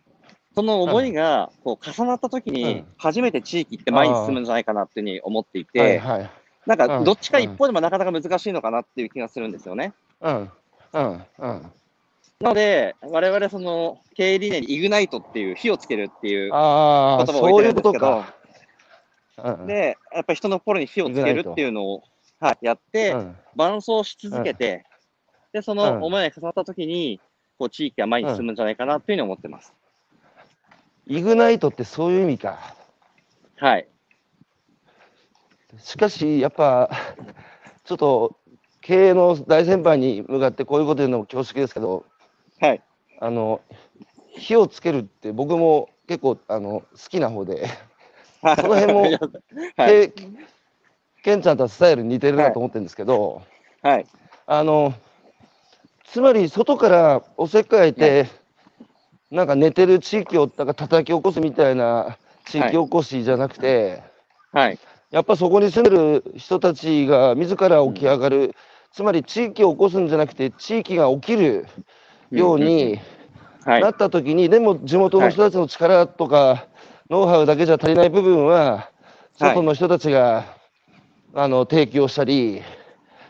[0.59, 6.03] その思いがこう重なった時うにん、初めて地域って前に進むんじゃないかなっていうふうに思っていて。
[6.67, 9.95] なんかうんどっちか一方でもなかなか難しいのかなっていう気がするんですよね。
[10.21, 10.51] うん。
[10.93, 11.03] うん。
[11.03, 11.23] うん。
[11.39, 18.35] なので、我々その経営理念にイグナイトっていう火をつけるっていう言ああ、葉を置いてるんですけどか。、
[19.45, 22.03] うんで、やっぱり人の心に火をつけるっていうのを、
[22.41, 24.85] はい、やって、うん伴走し続けて、
[25.53, 27.21] で、その思いが重なった時に、
[27.59, 29.73] こう地域が前に進むんじゃないかなっていうふうに思ってます。
[31.09, 32.75] イグナイトってそういう意味か。
[33.57, 33.89] はい。
[35.79, 36.91] しかし、やっぱ、
[37.85, 38.37] ちょっと、
[38.83, 42.05] 経営の大先輩に向かってこういうこと言うのも恐縮ですけど、
[42.61, 42.83] はい。
[43.21, 43.63] あの、
[44.37, 47.67] 火をつけるって僕も結構、あの、好きな方で、
[48.61, 49.03] その辺も
[49.77, 50.11] はい。
[50.11, 50.13] け
[51.23, 53.43] ケンちゃんとはスタイル似てるなと思ってるんですけど、
[53.83, 54.07] はい。
[54.47, 54.95] あの、
[56.05, 58.27] つまり外からおせっかいて、
[59.31, 64.03] なんか寝てる地域をなんか叩き起こすみたいな地域おこしじゃなくて、
[64.53, 64.79] はい。
[65.11, 68.55] やっぱそこに住んでる人たちが自ら起き上がる、
[68.93, 71.67] つまり地域を起こすんじゃなくて、地域が起きる
[72.31, 72.99] ように
[73.65, 73.91] はいな。
[73.91, 76.67] った時に、でも地元の人たちの力とか、
[77.11, 78.99] ノウハウだけじゃ足りない部分は、はい
[79.39, 80.57] 外の人たちが、
[81.33, 82.61] あの提供したり、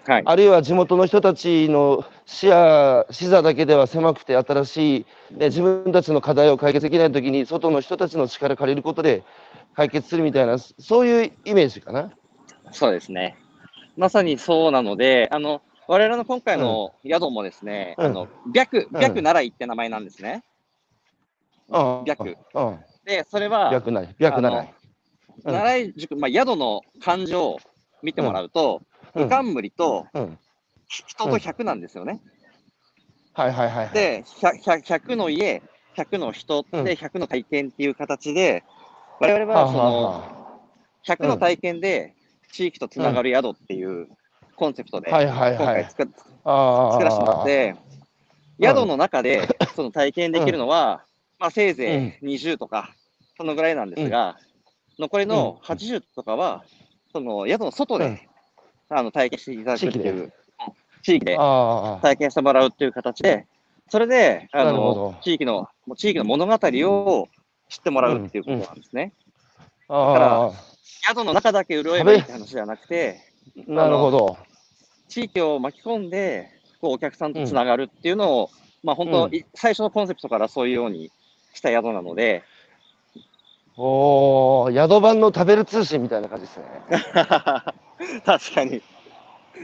[0.07, 0.23] はい。
[0.25, 9.25] あるいは地元の人たちの視野、視座だけでは狭くて新しい、ね、自分たちの課題を解決できないときに、外の人たちの力借りることで
[9.75, 12.13] 解決するみたいな、そういうイメージかな。
[12.71, 13.39] そうですね。
[13.97, 20.45] まさにそうなので、あの、我々の今回の宿もですね、うんあの、白、うん白奈良井って名前なんですね。
[21.71, 22.05] うん。
[22.07, 22.37] 白。
[22.55, 22.79] うん。
[23.07, 24.15] で、それは、白ない。
[24.19, 24.75] 白奈
[25.81, 27.57] 良井宿、まあ、宿の漢字を
[28.03, 28.83] 見てもらうと、
[29.15, 30.39] うんうかんむりとうん。
[30.89, 32.21] 人と100なんですよね。
[33.35, 33.91] はいはいはい。
[33.93, 35.63] で、100, 100 100の家、
[35.95, 36.85] 100の人うん。
[36.85, 38.65] で100の体験っていう形で、
[39.21, 40.23] 我々はその
[41.05, 42.15] 100の体験で
[42.53, 44.09] 地域とつながる宿っていう
[44.57, 45.85] コンセプトで、今はい。
[45.85, 46.05] 回作
[47.05, 47.89] らせてもらって、うん
[48.61, 49.41] 宿の中で
[49.77, 51.05] その体験できるのは、
[51.39, 52.93] まあせいぜい20とか、
[53.37, 54.37] そのぐらいなんですが、
[54.99, 56.65] 残りの80とかは、
[57.13, 58.19] その宿の外で、うん。
[58.91, 60.33] あの体験していただくっていう、
[61.03, 61.37] 地域で。
[61.37, 63.47] 体験してもらうっていう形で、
[63.89, 67.29] それで、あの、地域の、地域の物語を
[67.69, 69.13] 知ってもらうっていうことなんですね。
[69.89, 70.51] あ
[71.09, 73.21] 宿の中だけ潤えばいいって話ではなくて、
[73.69, 73.71] あ。
[73.71, 74.37] なるほど。
[75.09, 78.51] 地域を巻き込んで、こうお客さんとつながるっていうのを、
[78.83, 81.11] まあ本当、うんい最初のコンセプトからそういうように
[81.55, 82.43] した宿なので、
[83.77, 86.65] おお、宿番の食べる通信みたいな感じですね。
[88.27, 88.83] 確かに。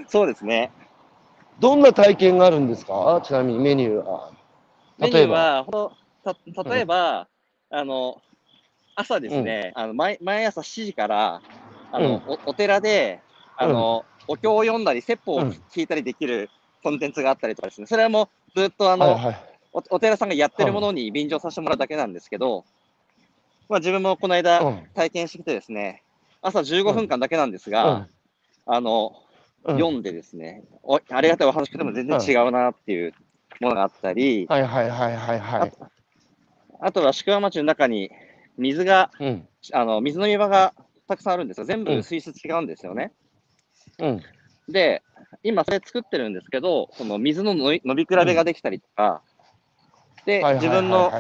[0.07, 0.71] そうですね。
[1.61, 3.23] どんな体験があるんですか？
[3.25, 4.31] ちなみにメニューは。
[4.99, 5.35] メニュー例えば。
[5.35, 5.93] は、ほ
[6.25, 7.29] た例えば、
[7.71, 8.21] あの、
[8.97, 11.43] 朝ですね、あの毎毎朝7時から、
[11.93, 13.21] あの、おお寺で、
[13.57, 15.49] あの、お経を読んだり、説法をうん。
[15.71, 16.51] 聞いたりできる
[16.83, 19.37] コンテンツがあったりとかですね、それはもうずっとあの、はいはい。
[19.73, 22.65] おお寺さんがやってるものに便乗させてもらうだけなんですけど、
[23.69, 24.83] まあ自分もこの間うん。
[24.95, 26.03] 体験してきてですね、
[26.43, 28.09] 朝15分間だけなんですが、
[28.67, 29.24] あの、うん
[29.67, 33.15] 読んでですね、おありがたいお話聞いても全然違うなっていう
[33.61, 35.73] ものがあったり、はいはいはいはいはい。
[36.81, 38.11] あとは宿場町の中に
[38.59, 39.49] 水が、うん。
[39.73, 40.75] あの水飲み場が
[41.09, 41.65] たくさんあるんですよ。
[41.65, 43.13] 全うん部水質違うんですよね。
[43.99, 44.23] うん。
[44.69, 45.03] で、
[45.43, 49.23] 今それ作ってるんですけど、その水の飲み飲み比べができたりとか、
[50.27, 51.11] で、はいはい自分の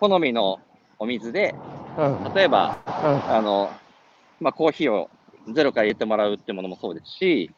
[0.00, 0.60] 好みの
[0.98, 1.54] お水で、
[1.96, 2.36] はい。
[2.36, 3.34] 例えば、うん。
[3.34, 3.70] あの、
[4.38, 5.10] まあ、コーヒーを
[5.52, 7.50] ゼロから入れてもらうってものもそうですし、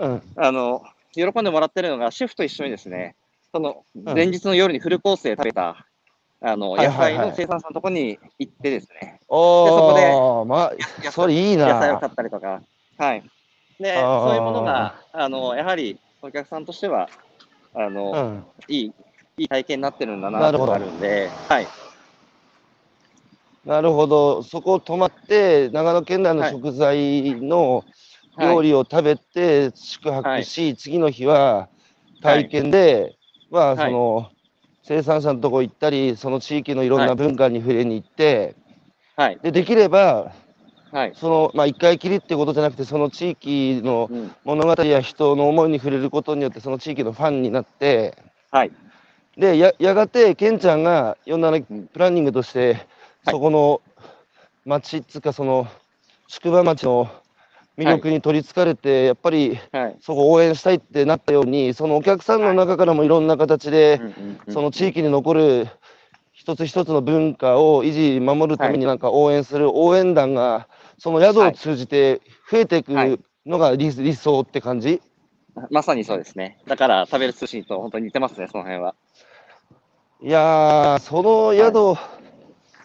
[0.00, 0.10] うん。
[0.12, 0.22] うん。
[0.36, 0.82] あの、
[1.14, 3.16] 喜んでもらってるのが、シェフと一緒にですね、
[3.52, 5.86] その、ん前日の夜にフルコースで食べた、
[6.42, 12.08] あの、野はいはいはい菜の生産者のところに行ってですね、おそこでお、まやあ、それいいな野菜を買。
[12.08, 12.62] ったりとか、
[12.98, 13.22] はい。
[13.78, 17.08] で、そういうものが、あの、やはりお客さんとしては、
[17.74, 18.44] あの、うん。
[18.68, 18.92] いい、
[19.38, 21.66] いい体験になってるんだなってなるほどあるんで、はい。
[23.64, 24.42] なるほど。
[24.42, 27.84] そこ泊まって、長野県内のはい食材のはい
[28.40, 31.68] 料理を食べて宿泊し、次の日は
[32.22, 33.16] 体験で、
[33.50, 34.30] まあ、はいその、
[34.82, 38.56] 生産者のとこ行ったり、その地域のいろんな文化に触れに行って、
[39.16, 39.38] はい。
[39.42, 40.32] で、できれば、
[40.90, 41.12] はい。
[41.14, 44.34] その、まあ、一回きりってことじゃなくて、その地域のうん。
[44.44, 48.16] 物語や人の思いに触れることによって、その地域のファンになって、
[48.50, 48.72] はい。
[49.36, 52.74] で、ややがて、ケンちゃんが、いろんなねうんプランニングとして、
[53.24, 53.82] はいそこの
[54.64, 55.68] 町っつうか、その
[56.26, 57.10] 宿場町の
[57.80, 59.96] 魅力に取りつかれて、やっぱりはい。
[60.00, 64.00] そこを応援したいってなったように、そのお客さんの中からもいろんな形で、
[64.48, 65.68] その地域に残る
[66.32, 75.00] 一つ一つの文化を維持、守るためになんか応援する応援団が、その宿を通じて増えていくはいのが理理想って感じ？
[75.70, 76.58] まさにそうですね。
[76.66, 78.94] だから、食べる寿司と本当に似てますね、その辺は。
[80.22, 81.98] いやー、その宿、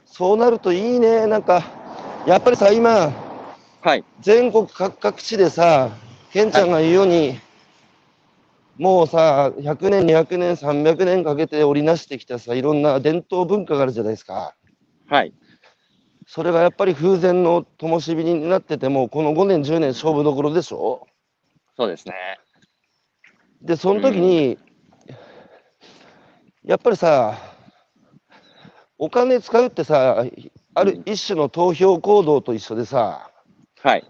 [0.06, 1.28] そうなるといいね。
[1.28, 1.64] なんか、
[2.26, 3.12] やっぱりさ、今、
[3.86, 4.04] はい。
[4.20, 5.92] 全国各各地でさ、
[6.34, 7.40] ケンちゃんが言うように、
[8.80, 14.56] もうさ、100年、200年、300年かけて織りなしてきたさ、いろんな伝統文化があるじゃないですか。
[15.08, 15.36] はい。
[16.26, 21.06] それがやっぱり風前の灯火になってても、この5年、10年勝負どころでしょ？
[21.78, 22.16] そうですね。
[23.62, 24.58] で、その時に、
[26.64, 27.38] やっぱりさ、
[28.98, 30.26] お金使うってさ、
[30.74, 33.30] ある一種の投票行動と一緒でさ、
[33.86, 34.06] はい。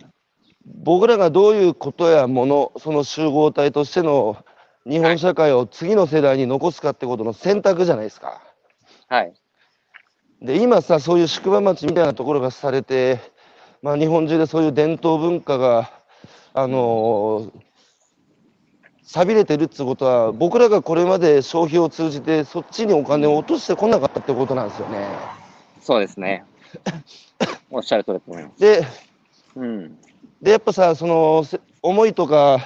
[0.83, 4.37] 僕らがどういうことやもの、その集合体としての
[4.89, 8.41] 日本社会を次の世代に残すかってことの選択じゃないですか。
[9.09, 9.33] はい。
[10.41, 13.19] で、今さ、そういう宿場町みたいなところがされて、
[13.81, 15.91] まあ、日本中でそういう伝統文化が、
[16.53, 17.65] あのー
[19.07, 25.07] 錆びれてるってことは、僕らがこれまで消費を通じて、そっちにお金を落としてこなかったってことなんですよね。
[25.79, 26.43] そうですね。
[27.69, 28.59] おっしゃる通りだと思います。
[28.59, 28.85] で、
[29.55, 29.97] うん。
[30.41, 32.59] で、やっぱさ、その、せ思いとか、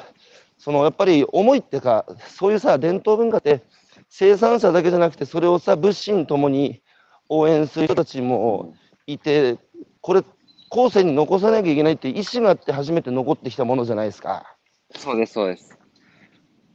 [0.57, 3.63] その、やっぱり思いってか、そういうさ、伝統文化って、
[4.09, 6.81] 生産者だけじゃなくて、それをさ、物心ともに
[7.29, 8.75] 応援する人たちも
[9.07, 9.57] いて、
[10.01, 10.23] これ、
[10.69, 14.55] 後世に残さなきゃいけないって意思があって初めて残ってきたものじゃないですか。
[14.95, 15.77] そうです、そうです。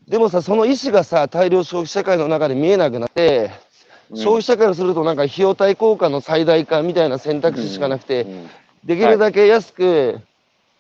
[0.08, 3.74] でもさ、その意思がさ、大量消費社会の中で見えなくなって、うん
[4.16, 8.50] 消費社会をするとなんか費用対効果の最大化みたいな選択肢しかなくて、うん
[8.84, 10.20] できるだけ安く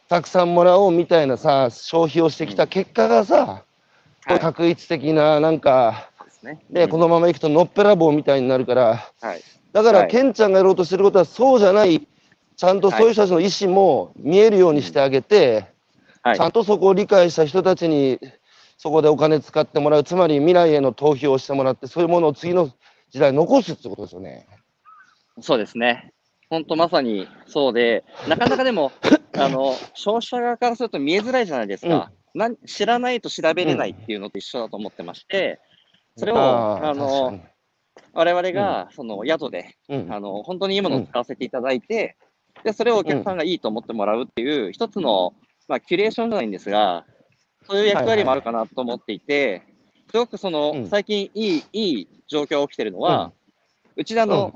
[0.08, 6.08] たくさんもらおうみたいなさ、消費をしてきた結果がさ、はい確一的ななんか
[6.44, 6.60] ね。
[6.70, 9.42] ね、このままいくとのっぺらぼうみたいになるから、はい。
[9.72, 12.06] だから、はいケンちゃんがやろうとしてることは、そうじゃない、
[12.56, 15.66] ちゃんとそういう人たちの意思も見えるようにしてあげて、
[16.22, 18.20] はいちゃんとそこを理解した人たちに、
[18.78, 22.70] そこでお金使ってもらう、つまり未来への投票をしてもらって、そういうものを次の
[23.10, 24.46] 時代に残すってことですよね。
[25.40, 26.13] そうですね。
[26.54, 28.92] 本当まさにそうで、なかなかでも、
[29.36, 32.12] あの、消費者側からすると見えづらいじゃないですか。
[32.32, 35.60] なん知らないと調べれないっていうのと一緒だと思ってまして、
[36.16, 37.40] それを、あの、
[38.12, 40.12] 我々が、その宿で、にうん。
[40.12, 42.16] あの、本当にいいものを使わせていただいて、
[42.62, 45.34] で、それをお客さんがいいと思ってもらうっていう、一つの、
[45.66, 47.04] まあ、キュレーションじゃないんですが、
[47.66, 49.62] そういう役割もあるかなと思っていて、
[50.12, 50.86] すごくその、うん。
[50.88, 53.32] 最近いい、いい状況が起きてるのは、
[53.96, 54.52] うちであの、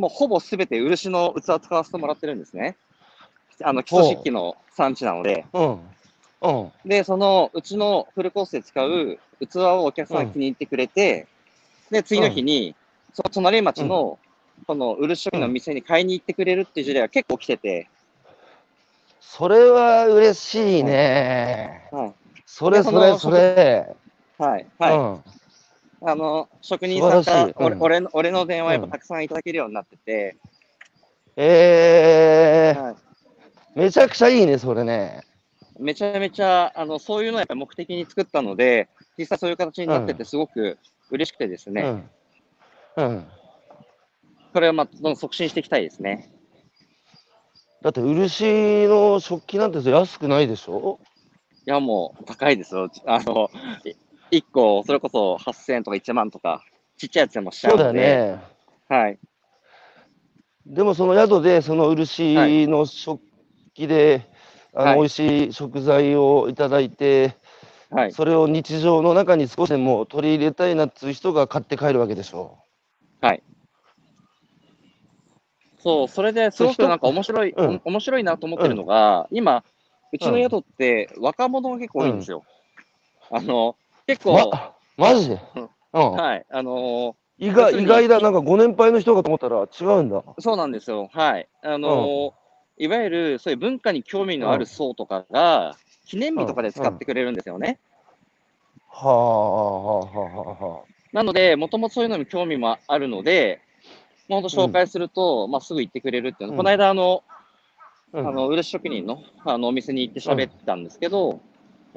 [0.00, 2.76] もうほぼすべて漆の器使わせてもらってるんですね。
[3.62, 5.44] あの、基礎漆器の産地なので。
[5.52, 5.80] うんうん
[6.82, 11.26] で、その、うちのフルコースで使う器をお客さんが気に入ってくれて、
[11.90, 12.74] で、次の日に、
[13.12, 14.18] その隣町の、
[14.66, 17.90] その漆職人の店に買いに行ってくれるっていう事例が結構来てて、
[19.20, 21.88] それは嬉しいね。
[21.92, 22.12] はい。
[22.46, 23.86] それそれそれ。
[24.38, 24.66] はい。
[24.78, 25.20] はい。
[26.00, 30.36] うんあの、職人さんかららうん俺俺の俺の電話やっぱうんたくさんいただけるようになってて、
[31.36, 32.96] えー、はい。
[33.74, 35.22] めちゃくちゃいいね、それね。
[35.78, 40.78] めちゃめちゃ、あの、そういうのをやっぱり目的に作ったので、実際そういう形になっててすごく
[41.10, 41.82] 嬉しくてですね、
[42.96, 43.04] うん。
[43.04, 43.26] うん。
[44.52, 46.32] これをまあ、どんどん促進していきたいですね。
[47.82, 50.98] だって、漆の食器なんて安くないでしょ？
[51.66, 52.90] いや、もう高いですよ。
[53.06, 53.50] あの、
[53.84, 53.94] い
[54.30, 56.62] 1個、それこそ8000円とか1万とか、
[56.96, 58.40] ちっちゃいやつでもしちゃそううだよので、ね。
[58.88, 59.18] はい。
[60.66, 63.20] でもその宿でその漆の食
[63.74, 64.30] 器で、
[64.74, 67.34] あはいの美味しい食材をいただいて、
[67.90, 68.12] はい。
[68.12, 72.58] それを日常の中に少しでも取り入れたいなっていう人が買って帰るわけでしょ。
[73.20, 73.42] はい。
[75.80, 79.64] そう、それですごくなんか面白い、うんお面白いなと思ってるのが、今、
[80.12, 82.44] うちの宿って若者が結構多いんですよ。
[83.32, 83.76] あの、
[84.10, 85.68] 結構、ま、マジで、うん。
[85.92, 90.20] うん、はい、あの意外意外だ、なんかご年配の人かと思ったら違うんだ。
[90.20, 91.08] ーそうなんですよ。
[91.12, 91.48] はい。
[91.62, 92.40] あのー
[92.80, 97.78] いわゆるそういう文化に興味のある層とかが、記念日とかで使ってくれるんですよね。
[98.88, 103.60] はあ、はあ、はあ、はなので、もともとそういうのに興味もあるので、
[104.28, 106.56] もう本当紹介すると、まあ、すぐ行ってくれるっていうの、うん。
[106.56, 107.22] この間、あの、
[108.14, 108.18] あ。
[108.20, 111.40] あの、漆職人のあのお店に行って喋ったんですけど、うん、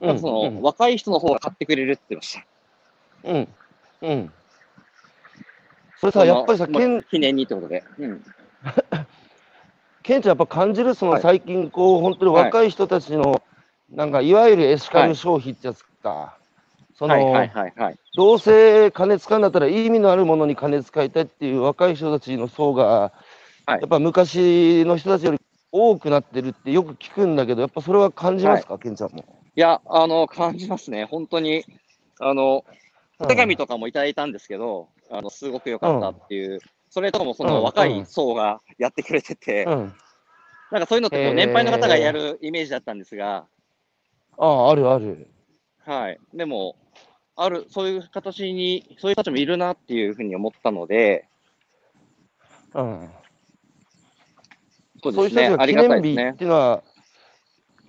[0.01, 2.43] なんかその、うん、若い人の方が買ってくれるって言ってまし
[3.23, 3.29] た。
[3.29, 3.47] うん、
[4.01, 4.31] うん。
[5.99, 7.83] それさ、やっぱりさ、ケンまあ記念にってことで。
[7.99, 8.23] うん。
[10.01, 13.41] ケンちゃんやっぱ感じる、そのはい最近、こう、本当に若い人たちの、
[13.89, 16.37] なんか、いわゆるエシカル消費ってやつか。
[16.95, 17.97] その、はいはいはいはい。
[18.15, 22.83] どうせ金使うんだったら意味のあるものに金使いたいっていう若い人たちの層が、
[23.65, 25.39] はいやっぱ昔の人たちより
[25.71, 29.23] 多くなってるってよく聞くんだけど、やっぱそれは感じますか、ケンちゃんも？
[29.55, 31.05] いや、あの、感じますね。
[31.05, 31.63] 本当に、
[32.19, 32.65] あの、
[33.19, 39.93] お手紙と、とかもいただいたんですけど、あの、すごく良かったっていう、それとかもそうんの若い層がやってくれてて、うん。
[40.71, 43.45] なんかそういうのって年配の方がやるイメージだったんですが、
[44.39, 45.27] ああ、あるある。
[45.85, 46.19] はい。
[46.33, 46.75] でも、
[47.35, 51.27] ある、そういう形に、そういう人たちもいるなっていうふうに思ったので、
[52.73, 53.09] うん。
[55.03, 55.55] そうですね。
[55.59, 56.33] ありがたいですねっ。
[56.35, 56.83] ていうのは、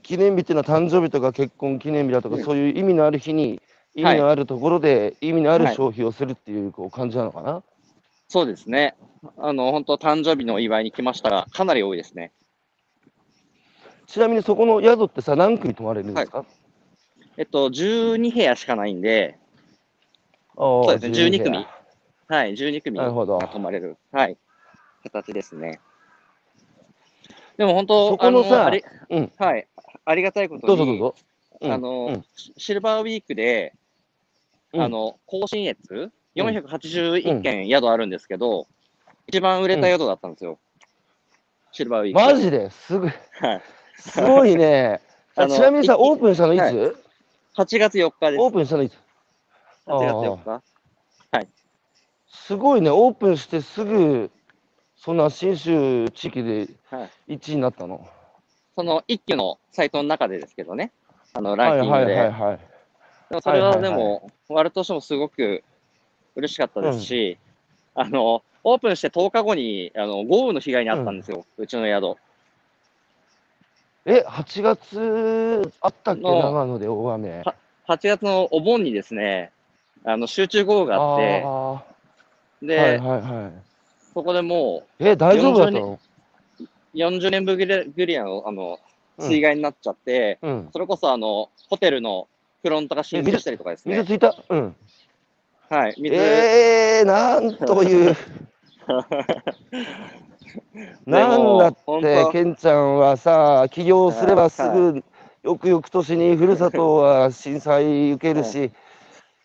[0.05, 3.61] 記念日っていうのは誕生日とか結婚記念日だとか、うんそういう意味のある日に、
[3.97, 7.62] 意味のあるところで意味のあるはい消費をするっていうこう感じなのかな？
[8.29, 8.95] そうですね。
[9.38, 12.33] あの、本当誕生日のお祝いに来ましたが、かなり多いですね。
[14.07, 16.45] ちなみにそこの宿ってさ、何組泊まれるんですか、
[17.37, 19.38] えっと、12部屋しかないんで、
[20.57, 21.69] そうですね、12 12部組屋。
[22.37, 24.37] はい、12組なるほどが泊まれる、はい、
[25.03, 25.81] 形ですね。
[27.57, 29.69] でも本当、そこのさあはい、
[30.05, 31.14] ありがたいことに、どうぞどうぞ。
[31.61, 31.73] うん。
[31.73, 32.25] あの、うん。
[32.37, 33.75] シシルバーウィークで、
[34.73, 34.83] うん。
[34.83, 36.13] あの、甲信越、うん。
[36.35, 38.67] 481軒宿あるんですけど、
[39.29, 40.59] 一番売れた宿だったんですよ。
[41.73, 42.21] シルバーウィーク。
[42.21, 42.71] マジで？
[42.71, 43.63] すぐ、はい。
[43.96, 45.00] すごいね。
[45.37, 46.75] あちなみにさ、いオープンしたのいつ、はい。
[46.75, 48.40] 8月4日です。
[48.40, 48.94] オープンしたのいつ
[49.87, 50.63] ？8月4日。
[52.46, 54.31] すごいね、オープンしてすぐ、
[55.05, 57.35] そんな信州地域ではい。
[57.37, 58.09] 1位になったの？
[58.75, 60.92] その一挙のサイトの中でですけどね、
[61.35, 62.15] あのはいランキングで。
[62.15, 62.59] はいはいはい。
[63.29, 65.63] でもそれははいはいはいでも、我としてもすごく
[66.37, 67.37] 嬉しかったですし、
[67.94, 72.17] あの、オープンして10日後にあの豪雨の被害に遭ったんですよ、うちの宿。
[74.07, 77.42] え、8月あったっけ、の長野で大雨。
[77.42, 79.52] 8月のお盆にですね、
[80.02, 81.85] あの集中豪雨があって、あ
[82.63, 83.73] で、ーはいはいはい。
[84.15, 85.98] そこでもえ、大丈夫だったの？
[86.60, 87.67] う40年ぶり
[88.17, 88.79] のあの
[89.19, 90.69] うん水害になっちゃって、うん。
[90.73, 92.27] それこそあのホテルの
[92.62, 93.96] フロントが浸水したりとかですね。
[93.96, 94.35] 水ついた？
[94.48, 94.75] うん。
[95.71, 98.17] はい、水、えー、なんという。
[101.06, 105.02] なんだって、ケンちゃんはさ、起業すればすぐ、
[105.42, 108.71] 翌々年にふるさとは震災受けるし、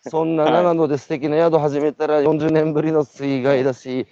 [0.02, 4.06] そんなはい長野で素敵な宿始めたら40年ぶりの水害だし、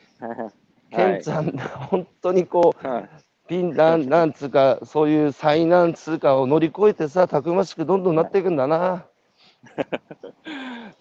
[0.90, 1.52] ケンちゃん、
[1.90, 3.08] 本当にこう、はい。
[3.48, 9.06] ピンなんなんつうか、そういう災難つうかを乗り越えてさ、たくましくどんどんなっていくんだな。
[9.76, 9.84] で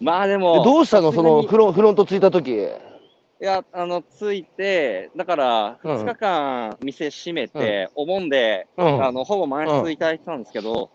[0.00, 2.52] まあでも、どうしたの、そのフロンフロントついた時。
[3.40, 5.94] いや、あの、ついて、だから、うん。
[5.96, 9.04] 2日間店閉めて、お盆で、うん。
[9.04, 10.90] あの、ほぼ満室いただいてたんですけど、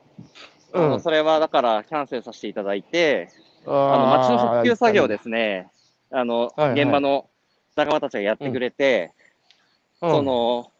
[0.73, 0.85] うん。
[0.85, 3.29] あのそれはだからキャンセルさせていただいて、
[3.65, 5.69] あの、あ街の復旧作業でですね、
[6.11, 6.81] あの、はいはい。
[6.81, 7.29] 現場の
[7.75, 9.11] 仲間たちがやってくれて、
[10.01, 10.71] うん、その、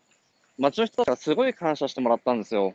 [0.57, 2.73] 街の人たちがすごい感謝してもらったんですよ。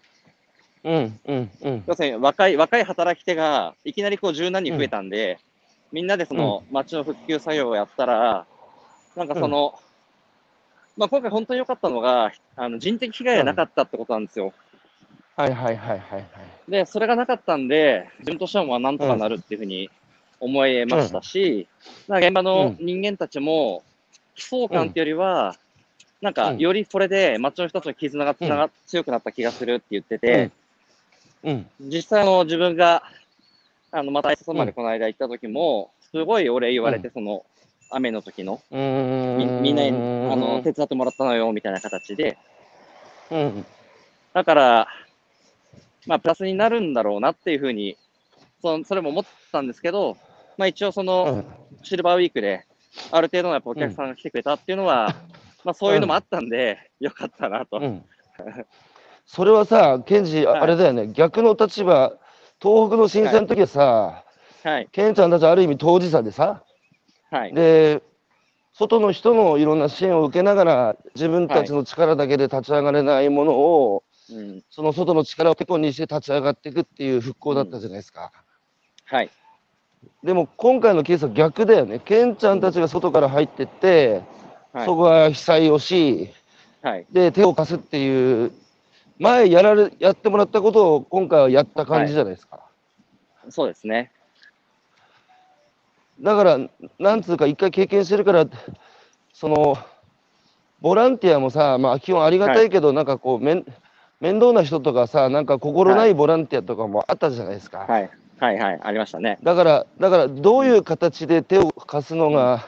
[0.84, 1.84] うんうんうん。
[1.86, 5.38] 要するに若い、若い働き手がいきなりこう十何人増えたんで、
[5.92, 8.46] みんなでその街の復旧作業をやったら、
[9.16, 9.74] なんかその、
[10.96, 14.52] まあ今回本当に良かったのが、あの人的被害がなかったってことなんですよ。
[15.36, 16.26] はいはいはいはいはい。
[16.68, 19.88] で、それがなかったんで、自分としてもまあなんとかなるっていうふうに
[20.40, 21.68] 思えましたし、
[22.08, 23.82] なんか現場の人間たちも、
[24.38, 25.56] 悲壮感っていうよりは、
[26.20, 30.50] なんかよりこれで街の人たちの絆がつなが、強くなった気がするって言ってて、
[31.42, 31.66] うん。
[31.80, 33.02] 実際あの自分が、
[33.90, 37.44] あの、また挨拶までこの間行った時も、すごいお礼言われて、その、
[37.90, 42.36] 雨の時の、みみんなに、あの、手伝ってもらったのよ、みたいな形で、
[43.30, 43.66] うん。
[44.34, 44.88] だから、
[46.06, 47.96] まあ、プラスになるんだろうなっていうふうに、
[48.60, 50.16] そそれも思ったんですけど、
[50.56, 51.44] まあ一応その、
[51.82, 52.66] シルバーウィークで、
[53.10, 55.14] ある程度のやっぱお客さんが来てくれたっていうのは、
[55.64, 57.78] まあそういうのもあったんで、よかったなと。
[57.78, 58.04] うん。
[59.26, 60.60] それはさ、ケンジ、はい。
[60.60, 62.12] あれだよね、逆の立場、
[62.60, 64.24] 東北の震災の時はさ、
[64.64, 66.64] はい、ケンちゃんたちある意味当事者でさ、
[67.30, 68.02] はい、で、
[68.72, 78.32] 外の人のいろんな支援を受けながら、自分たちの力だけで立ち上がれないものを、うん、その外の力をてこにして立ち上がっていくっていう復興だったじゃないですか。
[79.04, 79.30] はい、
[80.22, 82.00] でも今回のケースは逆だよね。
[82.00, 84.22] ケンちゃんたちが外から入ってって、はい
[84.84, 86.30] そこは被災をし、
[86.82, 88.52] はい、で、手を貸すっていう、
[89.18, 92.60] 前やられ、やってもらったことを今回はやった感じじゃないですか。
[93.48, 94.12] そうですね。
[96.20, 96.58] だから、
[96.98, 98.46] なんつうか、一回経験してるから、
[99.32, 99.78] その、
[100.80, 103.64] ボランティアもさ、まあ、基本ありがたいけど、なんかこう、面
[104.20, 107.86] 面倒な人とかさ、なんか心ないボランティアとかもあったじゃないですか。
[107.88, 109.38] はい、はい、はい、ありましたね。
[109.42, 112.66] だから、だから、どういう形で手を貸すのが、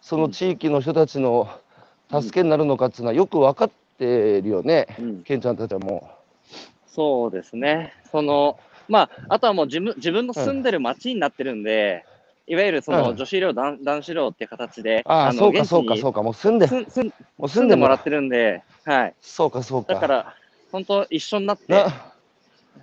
[0.00, 1.48] その地域の人たちの
[2.10, 6.08] 助けになるのかっていうのはよく分かってるよね、うん、ケンちゃんたちはも
[6.86, 7.92] そうですね。
[8.10, 12.04] その、まあ、あとはもう自分自分の住んでる町になってるんで、
[12.46, 15.08] いわゆるそのうん女子寮、男男子寮っていう形で、う。
[15.08, 19.14] ああ、のそうか、そうか、そうか、もう住んで、住んもう住んでもらってるんで、はい。
[19.20, 19.94] そうか、そうか。
[19.94, 20.34] だから、
[20.70, 21.86] 本当一緒になって、な、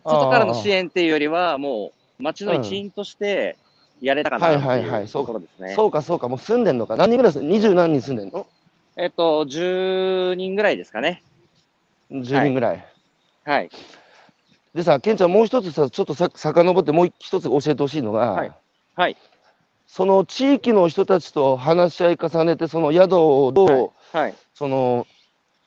[0.04, 0.80] 外からの支援。
[0.80, 3.58] 援っていうよりは、もう町の一員として
[4.02, 5.74] やれたかなってはいはいはいいうそうところですね。
[5.76, 6.96] そうか、そうか、もう住んでんのか。
[6.96, 8.48] 何人ぐらい住ん、二十何人住んでんの？
[8.96, 11.24] えっと、10人ぐらいですかね。
[12.12, 12.86] 十人ぐらい。
[13.44, 13.70] はい。
[14.74, 18.52] でさ、ケンちゃん、もう一つさ、ちょっとさ遡って、もう一つ教えてほしいのが、はい
[18.96, 19.18] はい。
[19.88, 24.36] その地域の人たちと話し合い重ねて、その宿をどう、はい。
[24.54, 25.08] その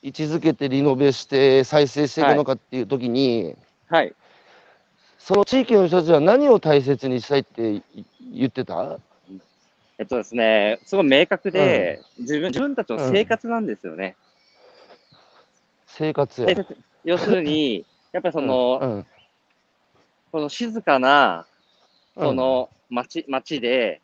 [0.03, 3.57] 位置づけてリノベして再生していくのかっていう時に、
[3.88, 4.14] はい。
[5.19, 7.83] その地域の人たちは何を大切にしたいってい
[8.33, 8.99] 言ってた？
[9.99, 14.14] えっとですね、すごい明確で、自分自分たちの生活なんですよね。
[15.87, 16.49] 生活や。
[16.49, 16.55] 生。
[16.57, 16.77] 活。
[17.05, 19.07] 要するに、やっぱりその、うん
[20.33, 21.47] この静かな、
[22.17, 22.25] うん。
[22.25, 24.03] その町、町で、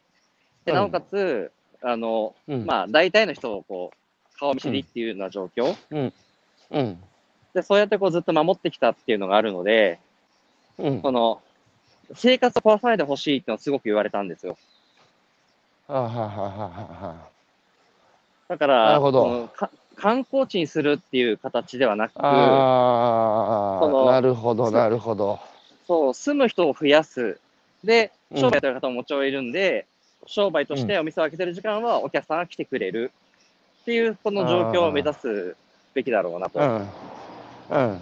[0.65, 0.75] で、うん。
[0.77, 1.51] なおかつ、
[1.83, 2.65] あの、うん。
[2.65, 5.77] まあ、大体の人をこう、顔見知りっていうような状況。
[5.91, 6.13] うん。
[6.71, 6.99] うん。
[7.53, 9.99] で、そうやってこうずっと守ってきたっていうのがあるので、
[10.83, 11.01] うん。
[11.01, 11.41] その、
[12.15, 14.57] 生活を壊さないでほしいってのをすごく言われたんですよ。
[15.89, 17.15] あははははは
[18.49, 19.49] だから、なるほど。
[19.97, 25.41] 観光地にするっていう形ではなく、あなるほどなるほど。
[25.87, 27.39] そう、住む人を増やす。
[27.85, 28.41] で、うん。
[28.41, 29.87] 商売という方ももちろんいるんで、
[30.27, 33.13] 商売としてお店を開けてる時間はお客さんが来てくれる。
[33.83, 35.57] っていう、この状況を目指す
[35.95, 36.59] べきだろうなと。
[36.59, 36.77] うん。
[36.77, 38.01] うん。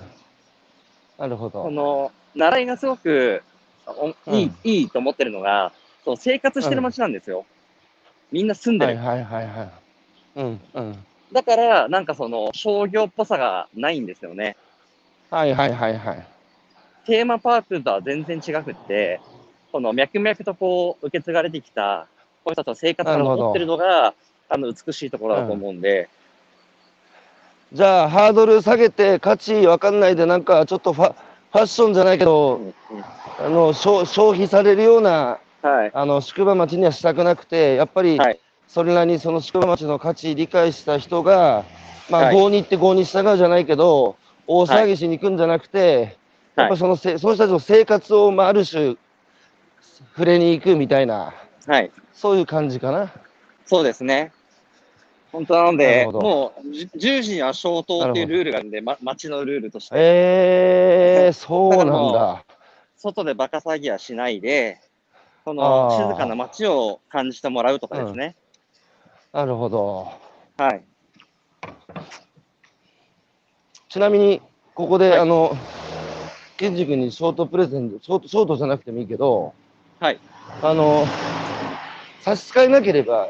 [1.18, 1.62] なるほど。
[1.62, 3.42] この、習いがすごく
[3.86, 5.72] おいい、うんいいと思ってるのが、
[6.04, 7.44] そう生活してる街なんですよ。
[8.30, 8.96] みんな住んでる。
[8.96, 9.70] はいはいはいはい。
[10.36, 11.06] うんうん。
[11.32, 14.56] だから、なんかその商業っぽさがないんですよね。
[15.30, 16.26] はいはいはいはい。
[17.06, 19.20] テーマパークとは全然違くって、
[19.72, 22.06] この脈々とこう受け継がれてきた、
[22.44, 24.14] こういう人たちの生活が残ってるのが、
[24.48, 26.08] あの美しいところだと思うんで、
[27.72, 31.14] じゃあ、ハードル下げて、価値わかんないで、なんかちょっとファ
[31.52, 32.72] ファッションじゃないけうど、
[33.38, 35.90] あの消消費されるようなはい。
[35.92, 41.64] あの宿場町にはしたくなくて、やっぱりはいそれなりにその宿場町の価値理解した人が、
[42.08, 46.16] まあ、はい郷に行って郷に従うじゃないけど、大騒ぎしに行くんじゃなくて、
[46.54, 48.96] やっぱそのせその人たちの生活を、まあ、ある種、
[50.14, 51.34] 触れに行くみたいな、
[51.66, 51.90] はい。
[52.12, 53.10] そういう感じかな。
[53.66, 54.30] そうですね。
[55.32, 62.44] 本当なのなで、もうじ10時には消灯っていうルールがあるんで、ま、街のルールとして、えー、そうなんだ。
[62.96, 64.80] 外でバカ騒ぎはしないで、
[65.44, 68.36] こあのー静かな街を感じてもらうとかですね。
[69.32, 70.12] なるほど。
[70.56, 70.82] はい。
[73.88, 74.42] ちなみに、
[74.74, 75.56] ここで、はいあの、
[76.56, 79.54] ケンジ君にショートプレゼント、ショートショートじゃなくてもいいけど、
[80.00, 80.20] はい。
[80.62, 81.06] あの、
[82.20, 83.28] 差し支えなければ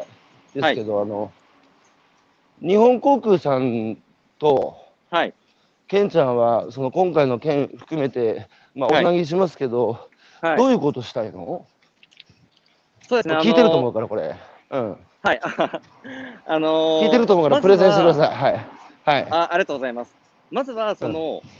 [0.55, 1.31] ですけど、あの、
[2.61, 3.97] 日本航空さん
[4.39, 4.77] と、
[5.11, 5.35] はい。
[5.89, 10.09] ケンちゃんは、その今回の件含めて、まあ、おなぎしますけど、
[10.41, 10.57] はい。
[10.57, 11.67] どういうことしたいの？
[13.09, 13.35] そうですね。
[13.37, 13.91] 聞いてると思う。
[13.91, 14.37] うから、これ。
[14.71, 14.97] うん。
[15.23, 15.41] はい。
[16.47, 18.15] あのー聞いてると思うから、プレゼンしてくだい。
[18.15, 18.35] さい。
[18.37, 18.67] はい。
[19.05, 19.27] はい。
[19.31, 20.15] あありがとうございます。
[20.51, 21.51] まずは、その、うん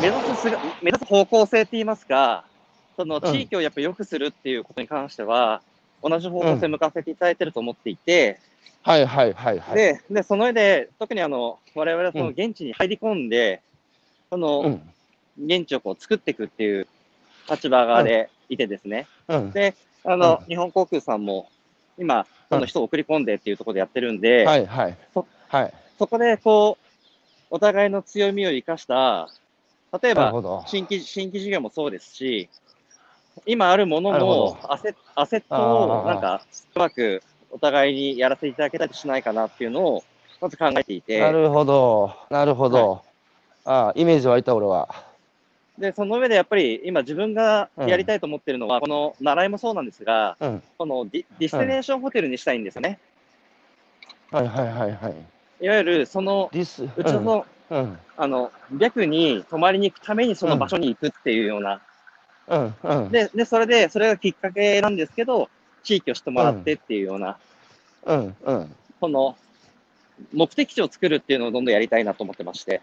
[0.00, 2.44] 目指すすが目指す方向性って言いますか、
[2.96, 5.60] そのん地域をやっぱ良くするっていうことに関しては、
[6.02, 8.40] 同じ方向性向かせていただいてると思っていて、
[8.82, 9.74] はいはいはいはい。
[9.74, 13.60] ででその上で、特にあの我々はそのうん現地に入り込んで、
[14.30, 14.92] そのうん。
[15.38, 16.86] 現地をこう作っていくっていう
[17.50, 19.50] 立場側でいてですね、うん。
[19.50, 21.50] であの、うん日本航空さんも
[21.98, 25.26] 今、その人を送り込んでっていうところでやってるんで、はいはいそ。
[25.48, 25.74] はい。
[25.98, 26.86] そこでこう
[27.50, 29.28] お互いの強みを生かした、
[30.02, 30.32] 例えば。
[30.66, 32.48] 新規新規事業もそうですし、
[33.44, 36.42] 今あるもののアセアセットをなんか
[36.74, 40.04] うまくお互いにやらせていただけたりしないかなっていうのを
[40.40, 42.14] まず考えていて、なるほど。
[42.30, 43.02] なるほど。
[43.64, 44.88] ああ、イメージ湧いた、俺は。
[45.78, 50.62] でその上でやっぱり今自分がやりたいと思ってるのは、この習いもそうなんですが、うん。
[50.78, 52.98] このディディスティネーションホテルにしたいんですよね。
[54.30, 55.14] はいはいはいはい。
[55.64, 57.78] いわゆるそのディス、うちのその、うん。
[57.78, 57.98] うん。
[58.18, 61.80] あの白に泊まりに行くためにその場所に行くっていうような、
[62.48, 62.74] うん。
[62.82, 63.10] うん。
[63.10, 65.50] ででそれでそれがきっかけなんですけど、
[65.86, 67.38] 地域を知ってもらってっていうような、
[68.04, 68.36] うん。
[68.44, 68.76] うん。
[69.00, 69.36] この
[70.32, 72.80] 目的地を作るっていうのをどんどんやりたいなと思ってまして。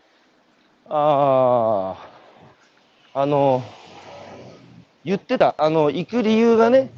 [0.90, 1.98] あ
[3.14, 3.62] あ、あの、
[5.04, 6.90] 言ってた、あの、行く理由がね、はい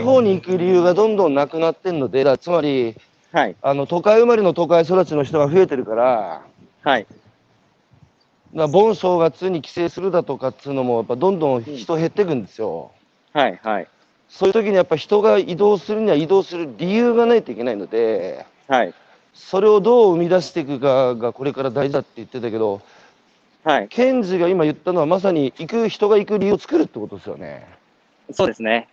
[0.04, 2.94] 方に行く理由がどんどんなくなってんので、だつまり、
[3.32, 3.56] はい。
[3.62, 6.42] あの、都会生まれの都会育ちの人が増えてるから、
[6.84, 7.06] はい。
[8.54, 12.92] だ盆正月に帰省するだとかっつうのも、やっぱどんどん人減っていくんですよ。
[13.32, 13.60] はい。
[13.62, 13.88] はい。
[14.32, 18.94] そういう時にやっぱ人が移動するには移動する理由がないといけないので、はい。
[19.34, 22.80] それをどう生み出していくかがこれから大事だって言ってたけど、
[23.62, 23.88] はい。
[23.88, 27.66] ケンジが今言ったのはまさに行く人が行く理由を作るってことですよね。
[28.32, 28.88] そうですね。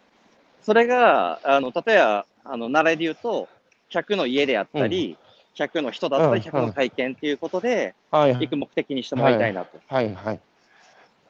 [0.61, 3.47] それが、あの、例えば、あの、習いで言うと、
[3.89, 5.17] 客の家であったり、
[5.55, 9.79] 客の人だったうんり、客の体験っていうことで、はい行く目的にしてもらいたいなと。
[9.87, 10.39] はいはい。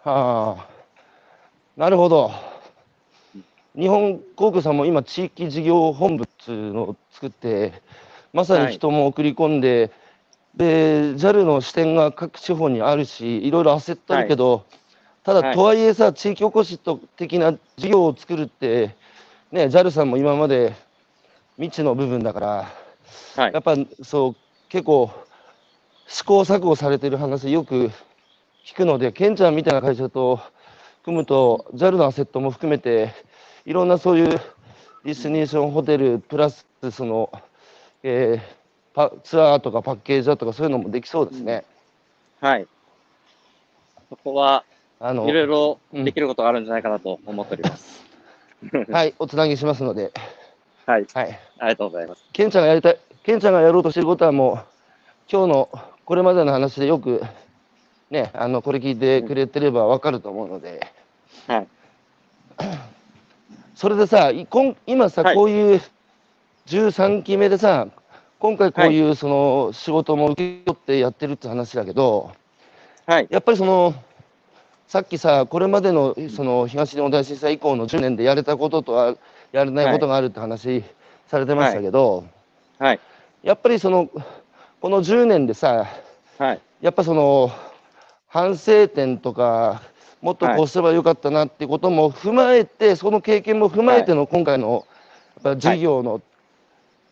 [0.03, 0.67] はあ、
[1.77, 2.58] なるほど。
[3.79, 7.81] 日本航空さんも今、地域事業本部っていうのを作って、
[8.33, 9.89] まさに人も送り込んで、
[10.53, 14.65] で、JAL の視点が各地方にあるし、いろいろ焦ってあるけど、
[15.23, 15.55] ただ、はい。
[15.55, 18.95] とはいえさ、地域おこしと的な事業を作るって、
[19.53, 20.73] ね、JAL さんも今まで
[21.55, 22.47] 未知の部分だから、
[23.37, 23.53] はい。
[23.53, 24.35] やっぱそう、
[24.67, 25.09] 結構、
[26.05, 27.91] 試行錯誤されてる話、よく
[28.65, 30.41] 聞くので、ケンちゃんみたいな会社と
[31.03, 33.28] 組むと、JAL のアセットも含めて、
[33.65, 34.29] いろんなそういう
[35.03, 37.31] ディスティネーションホテル、プラスその、
[38.03, 38.59] えー
[38.93, 41.63] パツアーとかパッケージだとか、そういうのもできそうですね。
[42.41, 42.67] はい。
[44.09, 44.63] そこは、
[44.99, 48.03] あのいろいろうんできることがあるんじゃないかなと思っております。
[48.91, 50.11] はい、おつなぎしますので、
[50.85, 51.07] はい。
[51.13, 51.39] はい。
[51.59, 52.25] ありがとうございます。
[52.33, 54.57] ケンちゃんがやりたい、ケンちゃんがやろうとしてることはもう、
[55.31, 55.69] 今日の
[56.03, 57.21] これまでの話でよく、
[58.09, 60.91] ね、あの、これ聞いてくれてればわかると思うので、
[61.47, 61.67] はい。
[63.79, 64.33] それでさ、
[64.87, 65.81] 今さ、はいこういう
[66.67, 67.87] 13期目でさ、
[68.37, 72.33] 今回こういうその仕事も受け取ってやってるって話だけど、
[73.05, 73.27] はい。
[73.29, 73.93] やっぱりその、
[74.89, 79.15] さっきさ、これまでのその東日本大震災以降の10年でやれたこととは
[79.53, 80.83] やれないことがあるって話
[81.27, 82.25] されてましたけど、
[82.79, 82.99] はい。
[83.43, 84.09] やっぱりその、
[84.81, 85.87] この10年でさ、
[86.37, 86.59] はい。
[86.81, 87.49] やっぱその、
[88.27, 89.81] 反省点とか、
[90.21, 94.85] もっとこうすればよかったなっていうことも踏まえて、その経験も踏まえての今回の、
[95.43, 96.21] やっぱ事業の、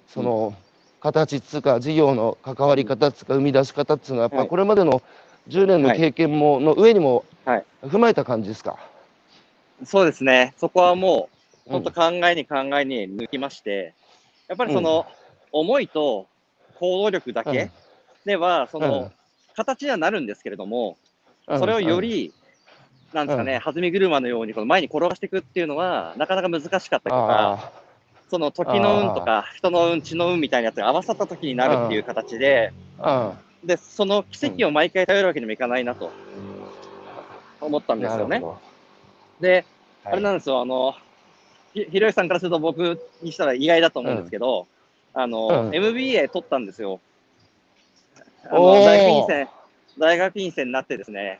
[0.07, 0.53] その、
[0.99, 4.47] 形っつうか、事業の関わり方っつうか、生み出し方っつうのは、やっぱはい。
[4.47, 5.01] これまでの
[5.47, 7.65] 10年の経験も、の上にもはい。
[7.83, 8.77] 踏まえた感じですか？
[9.85, 10.53] そうですね。
[10.57, 11.29] そこはも
[11.67, 11.83] う、うん。
[11.83, 13.93] 本当考えに考えに抜きまして、
[14.49, 15.05] やっぱりその、
[15.51, 16.27] 思いと
[16.79, 17.69] 行動力だけ
[18.25, 19.11] では、その、うん。
[19.55, 20.97] 形にはなるんですけれども、
[21.47, 21.59] うん。
[21.59, 22.33] それをより、
[23.13, 27.71] なんですかね、弾み車のようにこの前に転がしていくっていうのは、なかなか難しかったりとか、あ
[28.29, 33.33] その時の運とか、人の運、地の運みたいなやつが合わさった時になるっていう形で、あ、
[33.63, 36.11] で、その奇跡を毎回頼るわけにもいかないなと
[37.61, 38.43] 思ったうんん、ですよね。
[39.39, 39.65] で、
[40.03, 40.11] ど。
[40.11, 40.93] あれなんですよ、あの、
[41.73, 44.67] ひひろゆきさんからすると僕にしたら意外だと思うんですけど、
[45.13, 45.75] あの、うん。
[45.75, 46.99] MBA 取ったんですよ。
[48.49, 49.47] あの大学院生、
[49.97, 51.39] 大学院生になってですね、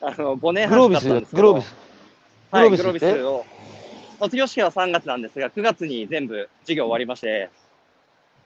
[0.00, 1.76] あの、5年半グロービスかかったんです、けどグロービス。
[2.50, 3.46] はい、グローグロービビスを、
[4.18, 7.50] 卒業式は3月なんですが、9月に全部授業終わりまして、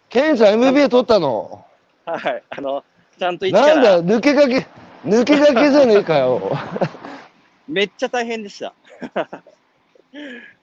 [0.09, 1.65] ケンちゃん MBA 取ったの？
[2.05, 2.85] はい、あの、
[3.19, 4.67] ちゃんと一からなんだ、抜け駆け、
[5.09, 6.53] 抜け駆けじゃねえかよ。
[7.69, 8.75] めっちゃ大変でした。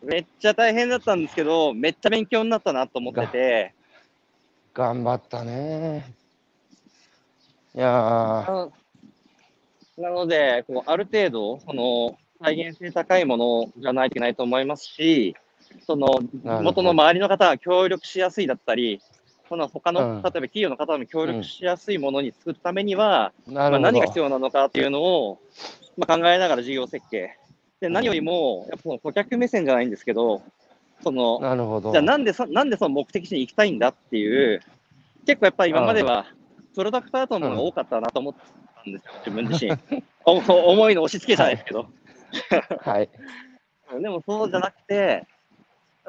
[0.04, 3.74] めっちゃ大変だったんですけど、めっちゃ勉強になったなと思ってて、
[4.74, 6.14] 頑張ったね。
[7.76, 8.70] いや
[10.00, 15.36] なので、こうある程度、その再現性高いものじゃないといけないと思いますし、
[15.86, 19.02] その元の周りの方が協力しやすいだったり、
[19.50, 23.92] その他の、うん例えば企業の方も協力しやすいものに作るためには、まあ、なるほど。
[23.92, 25.40] 何が必要なのかっていうのを、
[25.98, 27.36] まあ、考えながら事業設計。
[27.82, 30.44] で、何よりも、やっぱその顧客目線じゃないんですけど、
[31.02, 31.92] その、なるほど。
[31.92, 34.62] じゃあなんでそ、なんでその目的地に行きたいんだっていう、
[35.26, 36.28] 結構やっぱり今までは、
[36.76, 38.34] プロダクトアートのものが多かったなと思っ
[38.90, 40.04] んですよ、自分自身。
[40.26, 40.38] お
[40.72, 41.88] 思いの押し付けじゃないですけど。
[42.82, 43.10] はい。
[44.02, 45.26] でもそうじゃなくて、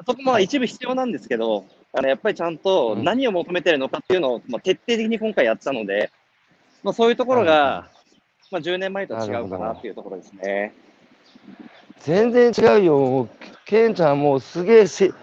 [0.05, 6.11] そこも一部必要なんですけど、あのやっぱりちゃんとうん何を求めてるのかっていうのを、まあ、徹底的に今回やってたので、
[6.83, 7.89] まあ、そういうところが、
[8.51, 10.73] まあ、10年前とは違うかなっていうところですね。
[11.99, 13.29] 全然違うよ。
[13.65, 15.13] ケンちゃんもうすげえし、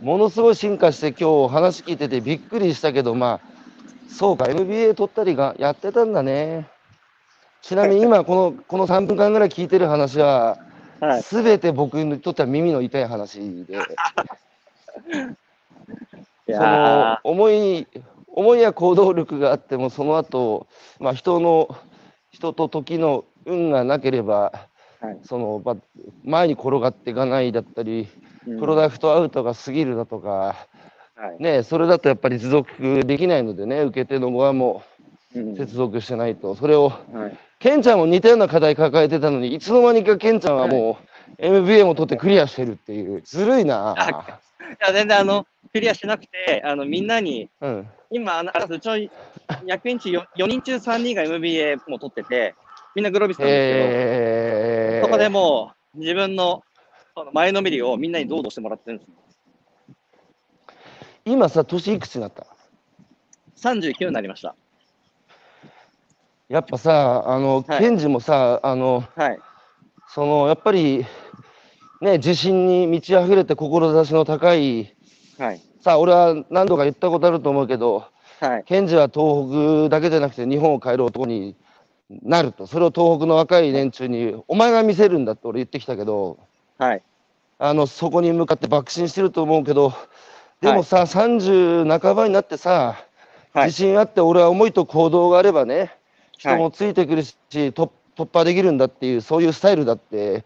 [0.00, 3.54] ものすごい進化して今日話聞いててびっくりしたけど、まあ、
[4.08, 6.68] そうか、MBA 取ったりがやってたんだね。
[7.64, 10.58] ちなみに今この、この3分間ぐらい聞いてる話は、
[11.00, 11.22] はい。
[11.22, 13.76] すべて僕にとっては耳の痛い話で、い
[16.46, 17.86] そのや思い、
[18.28, 20.66] 思いや行動力があっても、その後、
[21.00, 21.74] まあ人の、
[22.30, 24.52] 人と時の運がなければ、
[25.00, 25.18] はい。
[25.22, 25.76] その、まあ、
[26.22, 31.42] 前に転がっていかないだったり、ープロダクトアウトが過ぎるだとか、はい。
[31.42, 34.82] ね、それだとやっぱり持続できないのでね、受け手の側も
[35.34, 35.56] うん。
[35.56, 43.94] 接続してないと、それを、はいケンちゃんも似たような課題抱えてたのに、いつの間にかケンちゃんはもう、MBA も取ってクリアしてるっていう、ずるいな。
[43.96, 47.88] いや、全然あの、クリアしなくて、あの、みんなに、うん。
[48.10, 49.10] 今、あのうちの
[49.64, 52.54] 役員中 4, 4人中3人が MBA も取ってて、
[52.94, 56.62] みんなグロービスなんですえー、けど、そこでもう自分の
[57.32, 59.10] 前のめりをみんなに堂々してもらってるんです。
[61.24, 62.46] 今さ、年いくつになった
[63.56, 64.54] ？39になりました。
[66.48, 69.38] やっぱさ、あの、はいケンジもさ、あの、はい。
[70.08, 71.06] その、やっぱり、
[72.00, 74.94] ね、自信に満ち溢れて志の高い、
[75.38, 75.60] はい。
[75.80, 78.06] さあ、俺は何度か言ったことあると思うけど、
[78.40, 78.64] はい。
[78.64, 81.56] ケンジは東北だけじゃなくて日本を変える男に
[82.22, 82.66] なると。
[82.66, 86.38] それを東北の若い連中に、お前が見せるんだって俺言ってきたけど、
[86.78, 87.02] はい。
[87.58, 89.94] あの、そこに向かって爆心してると思うけど、
[90.60, 93.04] でもさ、30半ばになってさ、はい
[93.66, 95.94] 自信あって俺は思いと行動があればね、
[96.44, 100.44] 人はいもついてくるし、突突破できるんだっていう、そういうスタイルだって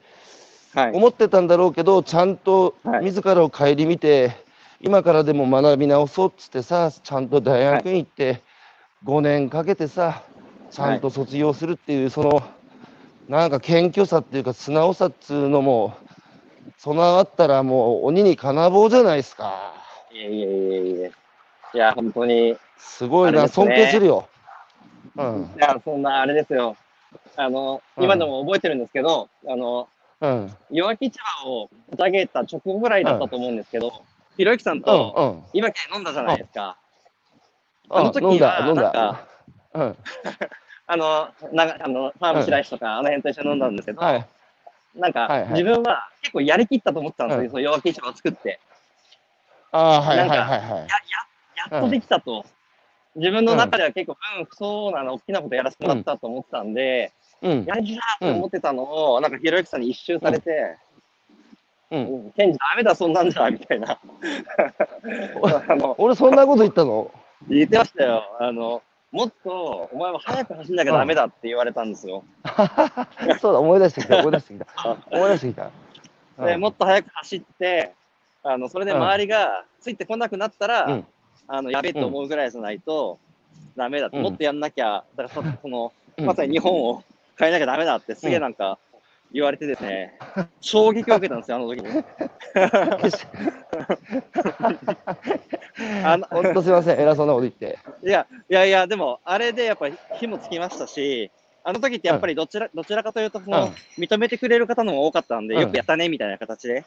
[0.74, 0.92] はい。
[0.92, 4.32] 思ってたんだろうけど、ちゃんとはい自らを顧みて、
[4.80, 8.42] 今からでも学び直そうっつってさ、ちゃんと大学に行って、
[9.04, 10.22] 5年かけてさ、
[10.70, 12.42] ちゃんと卒業するっていう、その、
[13.28, 15.94] なんか謙虚さっていうか、素直さっつうのも、
[16.78, 19.74] 備わったらもう鬼に金棒じゃないですか。
[20.12, 21.12] いえいえいえいえ。
[21.74, 22.50] いや、本当に。
[22.50, 24.28] いすごいな、尊敬するよ。
[25.18, 25.50] うん。
[25.58, 26.76] や、そんなあれですよ。
[27.36, 29.88] あの、うん今でも覚えてるんですけど、あの、
[30.20, 30.52] うん。
[30.70, 33.92] 弱気茶を立げた直後ぐらいだったと思うんですけど、
[34.36, 34.82] ひろゆきさんうん。
[34.82, 35.50] とうん。
[35.52, 36.76] 今家飲んだじゃないですか。
[37.90, 39.26] ああの時はなんか。
[39.74, 39.96] うん。
[40.90, 44.26] あの、なあの、ファーム白石とか、あの辺と一緒に飲んだんですけど、はい。
[44.94, 48.60] なんか、はいはい自分は結構やりきったと思ってたんですよ、うんその弱気茶を作って。
[49.72, 50.86] ああ、はいはいなんかはいはい。
[51.70, 52.44] やっとできたと。
[53.18, 57.12] 自分の中では結構、うん、そうなの、大きなことやらせてもらったと思ってたんで、
[57.42, 57.64] うん。
[57.64, 60.76] やりきだと思ってたのを、なんかひろゆきさんに一周されて、
[61.90, 62.00] うん。
[62.00, 63.98] うん、ケンジダメだ、そんなんじゃ、みたいな。
[65.98, 67.10] 俺そんなこと言ったの？
[67.48, 68.24] 言ってましたよ。
[68.40, 72.24] あの、もっと、お前は早く走んなきゃダメだって言われたんですよ。
[73.40, 74.96] そうだ、思い出してきた、 思い出してきた。
[75.10, 75.70] 思い出してきた。
[76.44, 77.92] で、うんもっと早く走って、
[78.42, 81.06] あの、それで周りがついてこなくなったら、うん
[81.48, 83.18] あの、やべえと思うぐらいじゃないと、
[83.76, 84.22] ダメだって、うん。
[84.22, 86.26] もっとやんなきゃ、だからそその、うん。
[86.26, 87.02] まさに日本を
[87.38, 88.78] 変えなきゃダメだって、すげえなんか
[89.32, 90.18] 言われてですね、
[90.60, 91.88] 衝撃を受けたんですよ、あの時に。
[96.04, 97.78] あのほんとすいません、偉そうなこと言って。
[98.02, 101.30] いや、いやいや、でも、あれでやっぱり火もつきましたし、
[101.62, 103.72] あの時ってやっぱりどちら、どちらかというと、その、うん。
[104.02, 105.60] 認めてくれる方の方が多かったんで、うん。
[105.60, 106.84] よくやったね、みたいな形で。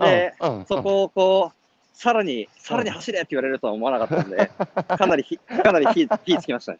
[0.00, 0.66] でうん、うん。
[0.66, 1.65] そこをこう、
[1.96, 4.50] さらに、さらに走れって言われるとは思わなかったんで、
[4.98, 6.78] かなり火、かなり火、火つきましたね。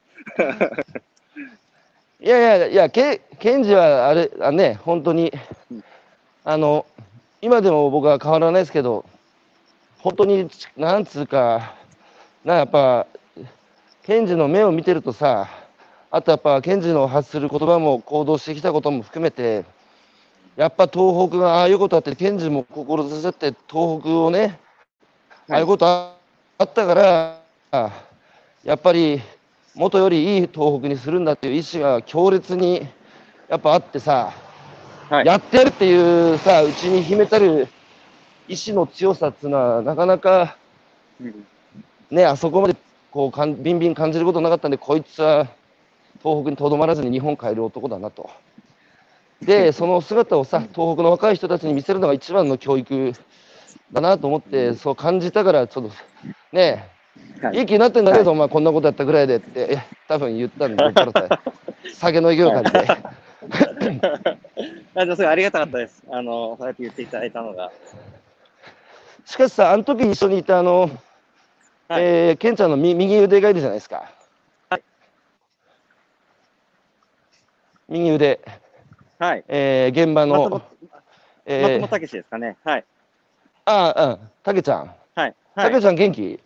[2.20, 5.32] い やいやいや、けケンジはあれ、あね、本当に
[5.70, 5.84] うん、
[6.44, 6.84] あの、
[7.40, 9.06] 今でも僕は変わらないですけど、
[10.00, 11.72] 本当に、なんつうか、
[12.44, 13.06] なやっぱ、
[14.02, 15.48] ケンジの目を見てるとさ、
[16.10, 19.64] あとやっぱ、ケンジの発する言葉も行動してきたことも含めて、
[20.56, 24.60] やっぱ東北がああいうことあって、ケンジも志しって東北をね、
[25.48, 26.16] ああいうことあ
[26.58, 27.90] あったから、
[28.64, 29.20] やっぱり
[29.74, 32.86] 元よりいい東北にするんだっていう意志が強烈に
[33.48, 34.32] やっぱあってさ、
[35.08, 35.26] はい。
[35.26, 37.68] やってやるっていうさ、うちに秘めたる
[38.48, 40.56] 意志の強さっていうのは、なかなか
[41.20, 41.46] うん
[42.10, 42.76] ね、あそこまで
[43.10, 45.46] こうかんビンビン感じることなかったんで、こいつは
[46.22, 48.30] 東北にとどまらずに日本変える男だなと。
[49.42, 53.12] で、 その姿をさ、東北の若い人たちに見せるのが一番の教育
[53.92, 55.92] だなと思って、そう感じたから、ちょっと
[56.52, 56.88] ね、
[57.42, 62.78] はいいい気になってんだけど、お前こんなことやったぐらいでって、え多分言ったんで、酔っ払って 酒の勢いを感じて。
[64.94, 66.02] あじゃあ、すごいありがたかったです。
[66.10, 67.70] あの、そうやって言っていただいたのが。
[69.24, 70.90] しかしさ、あの時一緒にいたあの、
[71.88, 74.10] はいえーケンちゃんのみ右腕がいるじゃないですか。
[74.70, 74.82] はい
[77.88, 78.40] 右腕、
[79.18, 79.44] はい。
[79.48, 80.62] えー現場の松本、
[81.44, 82.56] えー松本武史ですかね。
[82.64, 82.84] はい。
[83.66, 84.94] ああ、うん、たけちゃん。
[85.16, 85.34] はい。
[85.56, 85.80] たけい。
[85.80, 86.38] ちゃん元気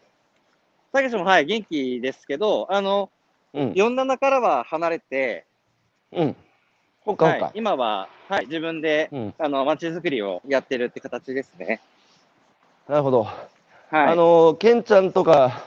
[0.93, 3.11] 武史も、はい、元気ですけど、あの、
[3.53, 3.73] うん。
[3.73, 5.45] 47からは離れて、
[6.13, 6.37] うん。
[7.03, 7.53] ほかほかはい、。
[7.55, 9.35] 今は、はい、自分で、うん。
[9.39, 11.83] あの、街づくりをやってるって形ですね。
[12.89, 13.25] なるほど。
[13.25, 13.35] は
[13.93, 13.95] い。
[13.95, 15.63] あの、ケンちゃんとか、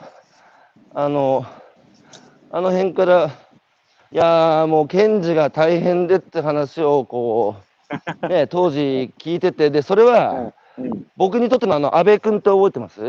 [0.92, 1.46] あの、
[2.50, 3.30] あの辺から、
[4.10, 7.54] いやーもう、ケンジが大変でって話を、こ
[8.22, 10.54] う、ね、当時聞いてて、で、それは、うん
[11.16, 13.00] 僕にとってのあの、安倍君って覚えてます？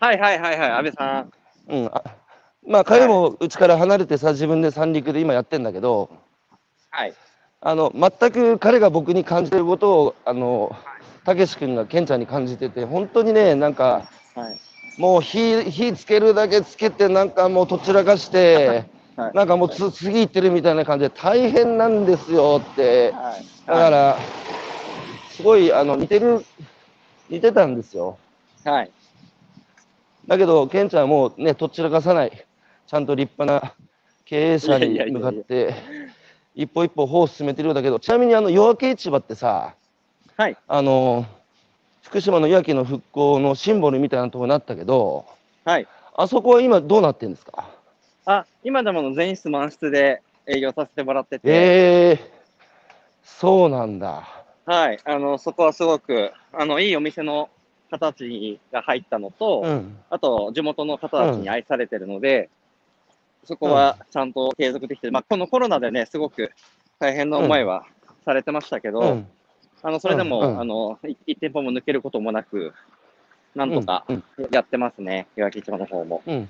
[0.00, 1.32] はいはいはいはい、安倍さん。
[1.68, 1.86] うん。
[1.92, 2.02] あ
[2.66, 6.10] まあ、彼もうちから離れてさ、自分で三陸で今やってんだけど、
[6.90, 7.14] はい。
[7.60, 10.74] あの、全く彼が僕に感じてることを、あの、
[11.24, 14.60] たけし君がケンちゃんに感じてて、本当にね、なんか、はい。
[15.00, 18.84] もう火、火つけるだけつけて、なんかもうとちらかして、
[19.16, 19.34] はい。
[19.34, 23.44] なんかもうつ次行ってるみたいな感じで大変なんですよって、はい。
[23.66, 24.16] だから、
[25.38, 26.44] すごいあの似てる、
[27.28, 28.18] 似てたんですよ。
[28.64, 28.90] はい。
[30.26, 32.44] だけど、ケンちゃんはもうね、とっちらかさない、
[32.88, 33.72] ちゃんと立派な
[34.24, 35.74] 経営者にいやいやいやいや向かって、
[36.56, 39.76] 一歩一歩歩を進めてるようだけど、ちなみにあの夜明け市場ってさ、
[40.36, 40.56] はい。
[40.66, 41.24] あの
[42.02, 45.24] 福島の夜明けの復興のシンボルみたいなところになったけど、
[45.64, 45.86] はい。
[46.16, 47.70] あそこは今どうなってんですか？
[48.26, 52.38] あ、今でも全室満室で営業させてもらってて、ええ
[53.22, 54.37] そうなんだ。
[54.68, 55.00] はい。
[55.02, 57.48] あの、そこはすごく、あの、いいお店の
[57.90, 59.96] 方たちが入ったのと、うん。
[60.10, 62.50] あと、地元の方たちに愛されてるので、
[63.44, 65.12] そこはちゃんと継続できてる。
[65.14, 66.52] まあ、このコロナでね、すごく
[66.98, 67.86] 大変な思いは
[68.26, 69.26] されてましたけど、うん。
[69.80, 72.74] あの、それでも、うんうんあの、い一店舗も抜けることもなく、
[73.54, 74.22] なんとかうん。
[74.50, 76.22] やってますね、岩木市場の方も。
[76.26, 76.48] うん。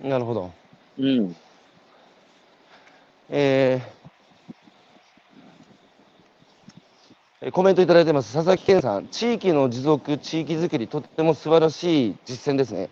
[0.00, 0.50] なるほど。
[0.98, 1.36] うん。
[3.30, 4.04] えーえー
[7.52, 8.32] コメントいただいてます。
[8.32, 12.90] 佐々木健さん、地域の持続、地域づくり、とっても素晴らしい実践ですね。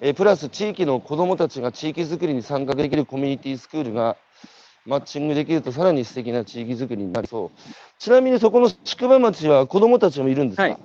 [0.00, 4.16] えープラス、地域の子どもたちが地域づくりに参画できるコミュニティスクールが
[4.86, 7.58] マッチングできると、さらに素敵な地域づくりになりそう。
[7.98, 10.78] ちなみに、そこの宿場町は子どもたちもいるんですか、はい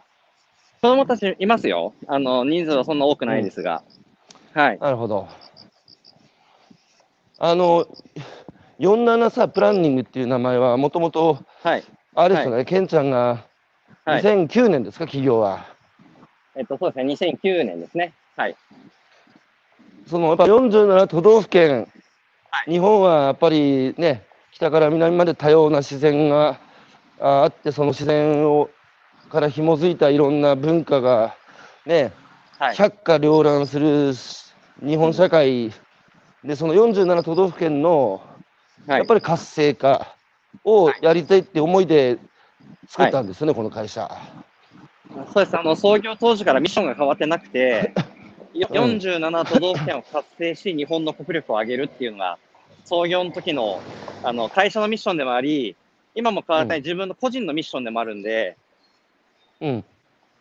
[0.81, 1.95] 子供たちいますよ。
[2.05, 3.83] あの、人数はそんな多くないですが。
[4.53, 4.77] はい。
[4.79, 5.27] なるほど。
[7.39, 7.87] あの、
[8.77, 11.83] 47さ、プランニングっていう名前は、もともと、はい。
[12.15, 13.45] あれですよね、ケンちゃんが
[14.05, 14.21] はい。
[14.21, 15.65] 2009年ですか、企業は。
[16.55, 18.13] えっと、そうですね、2009年ですね。
[18.37, 18.55] はい。
[20.07, 21.87] そのやっぱ47都道府県、
[22.51, 26.57] はい日本はやっぱりね、北から南まで多様な自然が
[27.19, 28.69] ああって、その自然を
[29.29, 31.35] から紐づいたいろんな文化が
[31.85, 32.13] ね、
[32.57, 32.75] はい。
[32.75, 34.13] 百花繚乱する
[34.87, 35.73] 日本社会
[36.45, 38.21] で、その47都道府県の
[38.87, 40.14] はい、やっぱり活性化
[40.63, 42.17] をやりたいって思いで
[42.87, 44.09] 作ったんですよね、この会社。
[45.33, 45.57] そうです。
[45.57, 47.93] あの、創業当時からミッションが変わってなくて、
[48.53, 52.37] ようん47都道府県を活性し、日本の国力を上げるっていうのが、
[52.85, 53.81] 創業の時の、
[54.23, 55.75] あの、会社のミッションでもあり、
[56.13, 58.55] 今も変わらない自分の個人のミッションでもあるんで、
[59.59, 59.85] うん、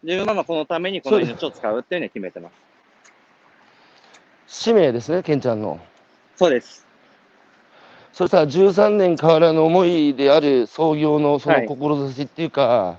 [0.02, 2.52] 自分はまあこのためにこの命を使うっていうのを決めてます。
[4.46, 5.80] 使命ですね、ケンちゃんの。
[6.36, 6.83] そうです。
[8.14, 12.96] それさ、13年変わらぬ思いである創業のそのはい志っていうか、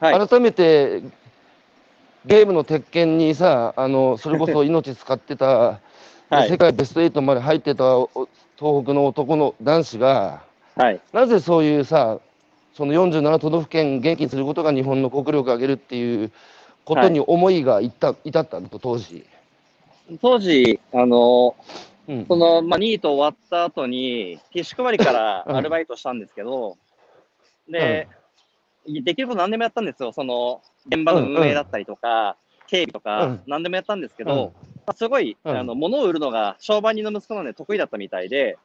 [0.00, 0.28] はい。
[0.28, 1.02] 改めて
[2.24, 5.80] ゲームの鉄拳にさ、あのそれこそ 命使ってた、は
[6.46, 8.08] い世界ベスト8まで入ってたお
[8.58, 10.42] 東北の男の男子が、
[10.74, 11.00] はい。
[11.12, 12.18] なぜそういうさ、
[12.72, 16.32] その47都道府県元気にすることが日本の国力を上げるっていう
[16.86, 19.26] ことに思いがいった、至ったのと、当時。
[20.22, 21.54] 当時、あの、
[22.08, 22.26] うん。
[22.26, 25.56] その、まあ、ニート終わった後に、ティッシュ配りから うん。
[25.56, 26.76] アルバイトしたんですけど、
[27.68, 28.08] で、
[28.86, 30.12] できること何でもやったんですよ。
[30.12, 32.36] その、現場の運営だったりとか、
[32.66, 34.52] 警備とうかん、何でもやったんですけど、
[34.86, 35.56] まあ、すごい、うん。
[35.56, 38.58] あの、物を売るのが商売人の息子なんで得意だったみたいで、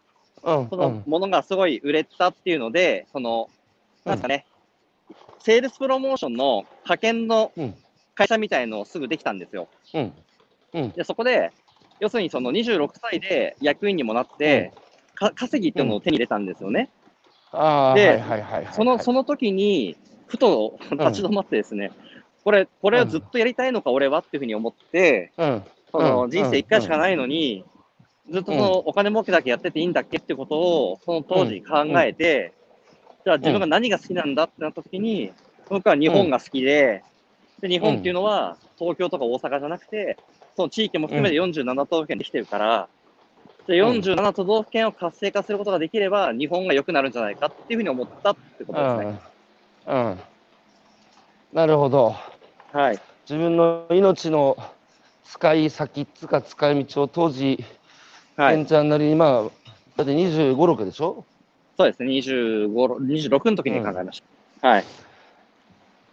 [0.44, 0.70] うん。
[0.70, 3.50] その物がすごい売れたっていうので、その、
[4.06, 4.46] なんかね、
[5.40, 7.76] セールスプロモーションの派遣のうん。
[8.16, 9.70] 会社みたいのをすぐできたんですよ。
[9.94, 10.14] うん。
[10.74, 10.92] うん。
[10.92, 11.54] で、そこで、
[12.00, 14.72] 要するにその26歳で役員にもなって、
[15.16, 16.90] か稼ぎっていうのを手に入れたんですよね。
[17.96, 18.24] で。
[18.72, 19.98] その、その時に、
[20.28, 21.92] ふと立ち止まってですね、
[22.44, 26.32] これ、これをずっとやりたいのか、俺はっていうふうに思って、うん、そのうん。
[26.32, 27.66] 人生一回しかないのに、
[28.32, 32.54] ずっとそのお金儲けだけやってていいんだっけってことを、その当時考えて、
[33.26, 35.32] じゃあ自分が何が好きなんだってなった時に、
[35.68, 37.04] 僕は日本が好きで、
[37.60, 40.18] で、日本っていうのは東京とか大阪じゃなくて、
[40.60, 42.90] その地域も含めて47都道府県できてるから、
[43.66, 49.20] で47都道府県を活性化することができれば、日本が良くなるんじゃないかっていうふうに思ったってことですね。
[49.88, 50.20] うん、うん。
[51.54, 52.14] なるほど。
[52.74, 53.00] はい。
[53.22, 54.58] 自分の命の
[55.24, 57.64] 使い先っつか使い道を当時、
[58.36, 58.56] はい。
[58.58, 61.24] ケンちゃんなりに、まあ、だって25、6でしょ？
[61.78, 62.10] そうですね。
[62.10, 64.22] 25、26の時に考えまし
[64.62, 64.68] た。
[64.68, 64.84] はい。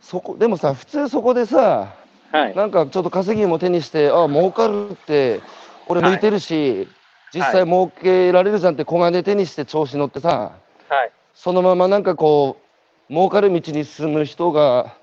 [0.00, 1.96] そこ、でもさ、普通そこでさ、
[2.32, 2.54] はい。
[2.54, 5.40] なんかちょっと稼ぎも手にして、あ儲かるって、
[5.88, 6.88] 俺向いてるし、
[7.32, 10.52] 実際儲けられるじゃんって小金手にして調子乗ってさ、
[10.88, 11.12] はい。
[11.34, 12.60] そのままなんかこ
[13.08, 14.96] う、儲かる道に進む人が、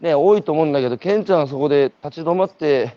[0.00, 2.96] ね、多いと思うんだけど、ケンちゃんはそこで立ち止まって、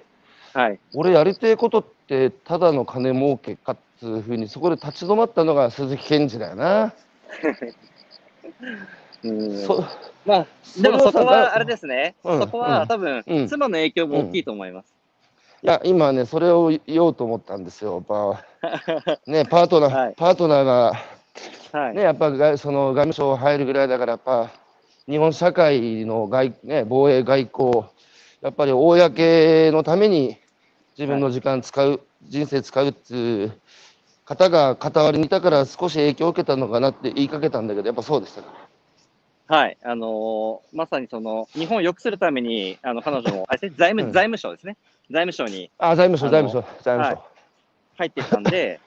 [0.54, 0.80] はい。
[0.94, 6.94] 俺やりてえことってただの金儲けかっつうふうにそこで立ち止まったのが鈴木健二だよな。
[9.24, 9.84] うんそ
[10.26, 10.48] まあ、
[10.82, 12.16] でもそこはあれですね。
[12.24, 14.94] うんそこは多分、うん妻の影響も大きいと思います。
[15.62, 17.96] いや今ねそれを言おうと思ったんですよ。
[17.96, 18.04] やっ
[19.04, 20.94] ぱ ねパートナー、はいパートナーが
[21.74, 21.96] はい。
[21.96, 24.52] ねやっぱ外その外務省入るぐらいだからやっぱ
[25.08, 27.84] 日本社会の外ね防衛外交
[28.42, 30.38] やっぱり公のために
[30.98, 33.54] 自分の時間使う、人生使うっていう
[34.26, 38.69] 方が傍りにいたから少し影響を受けたのかなって言いかけたんだけどやっぱそうでしたか。
[39.50, 39.78] はい。
[39.84, 44.78] あのーまさにその、日本を良くするために、あの、彼女も、あれ 財務、うん財務省ですね。
[45.10, 47.10] 財務省にあ財務省財務省財務省。
[47.10, 47.18] はい
[47.98, 48.80] 入っていったんで、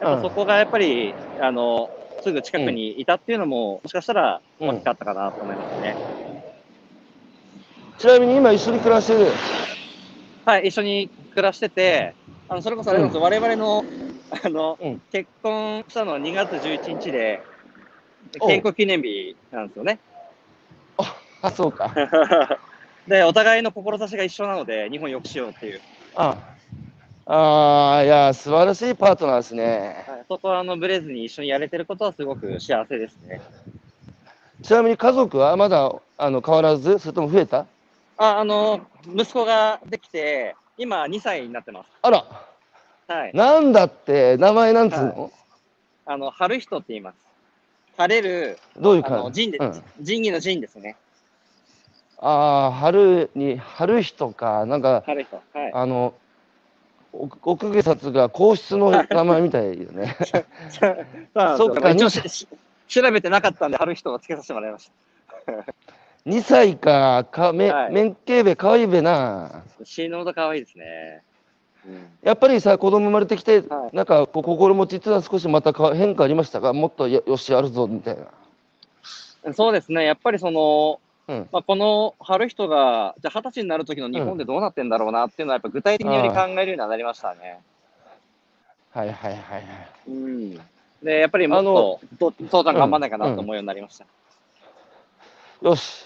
[0.00, 1.90] う んやっぱそこがやっぱり、あの、
[2.22, 5.94] すぐ近くにいたっていうのも、もしかしたらうん大きかったかなと思いますね。
[7.98, 9.26] ちなみに今一緒に暮らしてる？
[10.46, 12.14] はい、一緒に暮らしてて、
[12.48, 13.84] あのそれこそあれなんですよ、我々の
[14.42, 17.42] あの、うん結婚したのは2月11日で、
[18.46, 19.98] 健康記念日なんですよね。
[21.42, 21.92] あ、そうか。
[23.06, 25.82] で、お互いの志が一緒なので、日本を良くしようっていう。
[26.14, 26.36] あ
[27.26, 30.04] あーいや、素晴らしいパートナーですね。
[30.08, 33.40] はい、そこはあのブレずに一緒にやれてることはすごく幸せですね。
[34.62, 37.66] ちなみに家族はまだあの変わらず、それとも増えた？
[38.16, 41.90] あ、あの、息子ができて、今2歳になってます。
[42.02, 42.24] あら、
[43.08, 43.30] はい。
[43.34, 45.32] なんだって、名前なんつうの、
[46.06, 47.31] あの、春人って言います。
[48.02, 50.96] 晴れる、どういう感じ、うん、仁義の仁ですね。
[52.18, 55.04] ああ、春に、春人か、なんか。
[55.06, 55.70] はい。
[55.72, 56.14] あの、
[57.12, 60.16] お奥下札が皇室の名前みたいよね。
[61.56, 62.10] そうか一応
[62.88, 64.90] 調べてなかったんで、春人をつけさせてもらいまし
[65.46, 65.64] た。
[66.26, 69.64] 2歳か、か、め、はいめんけいべ、かわいいべな。
[69.84, 71.22] 死ぬほど可愛いですね。
[71.86, 72.06] うん。
[72.22, 76.72] やっぱりさ、子供生まれてきて、はいなんか、心持ちっていうのは少しまたか変化ありましたか？
[76.72, 78.16] もっとよよし、あるぞ、みたい
[79.44, 79.52] な。
[79.54, 80.04] そうですね。
[80.04, 81.48] やっぱりその、うん。
[81.52, 87.60] まあ、この春人が、じゃあ二十歳になる時の日本でどうなってんだろうなっていうのは、やっぱ具体的により考えるようになりましたね。
[88.92, 89.64] はいはいはいはい。
[90.08, 90.54] うん。
[91.02, 94.04] で、やっぱりもっと、と父ちゃん頑張んないかなうんと思うようになりました。
[95.62, 96.04] よし。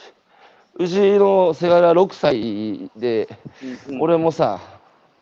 [0.79, 3.29] うちのせがれは6歳で、
[3.63, 4.61] うんうん俺もさ、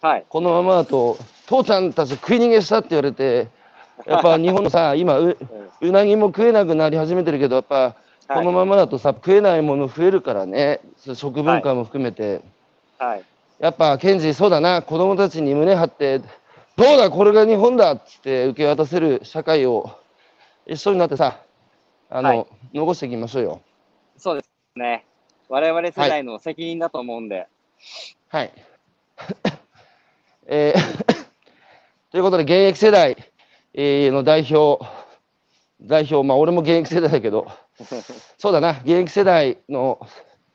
[0.05, 0.27] はい。
[0.29, 3.49] このままだと、父ちゃんたち食い逃げしたって言われて、
[4.05, 5.39] やっぱ日本のさ、今う、
[5.81, 7.97] うなぎも食えなくなり始めてるけど、やっぱ、
[8.29, 10.81] このままだとさ、食えないもの増えるからね、
[11.15, 12.43] 食文化も含めて、
[12.99, 13.23] はい。
[13.59, 16.25] やっぱ、ケンジ、そうだな、子供たちに胸張って、ど
[16.77, 19.91] うだ、これが日本だっつって受け渡せる社会を
[20.67, 21.39] 一緒になってさ、
[22.11, 23.63] あの、はい残していきましょうよ。
[24.19, 25.07] そうですね。
[25.49, 27.47] 我々世代の責任だと思うんで。
[28.29, 28.53] はい。
[30.47, 31.25] えー
[32.11, 33.17] ということで、現役世代、
[33.73, 34.85] えーの代表、
[35.83, 37.47] 代表、まあ、俺も現役世代だけど、
[38.39, 39.99] そうだな、現役世代の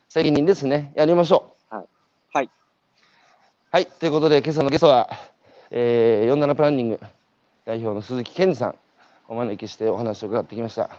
[0.07, 0.91] 責任ですね。
[0.95, 1.75] やりましょう。
[1.75, 1.87] はい。
[2.33, 2.49] はい。
[3.71, 3.85] はい。
[3.85, 5.09] ということで、今朝のゲストは、
[5.71, 6.99] えー、47プランニング
[7.65, 8.75] 代表の鈴木健二さん、
[9.27, 10.89] お招きしてお話を伺ってきました。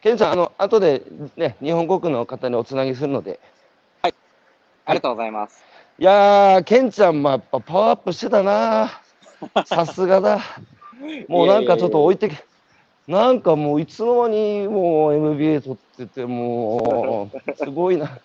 [0.00, 1.02] 健二さん、あの、後で
[1.36, 3.38] ね、日本国の方におつなぎするので、
[4.02, 5.67] ありがとうございます。
[6.00, 9.00] いやー、ケンちゃんもやっぱパワーアップしてたな。
[9.66, 10.40] さすがだ。
[11.26, 12.36] もうなんかちょっと置いてけ、
[13.08, 18.16] なんかもういつの間にもう MBA 取ってて、もう、すごいな。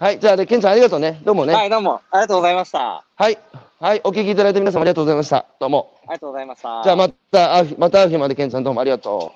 [0.00, 1.20] はい、じゃあね、ケンちゃんありがとうね。
[1.24, 1.54] どうもね。
[1.54, 2.00] はい、どうも。
[2.10, 3.04] ありがとうございました。
[3.14, 3.38] はい。
[3.78, 5.46] はい、お聞きいただいて皆様ありがとうございました。
[5.60, 5.92] どうも。
[6.02, 6.82] ありがとうございました。
[6.82, 9.32] じゃあまた会う日、また会う日までケンちゃんどうもありがと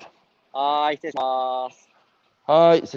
[0.51, 1.89] はーい、失礼します。
[2.49, 2.51] う。
[2.51, 2.85] はい。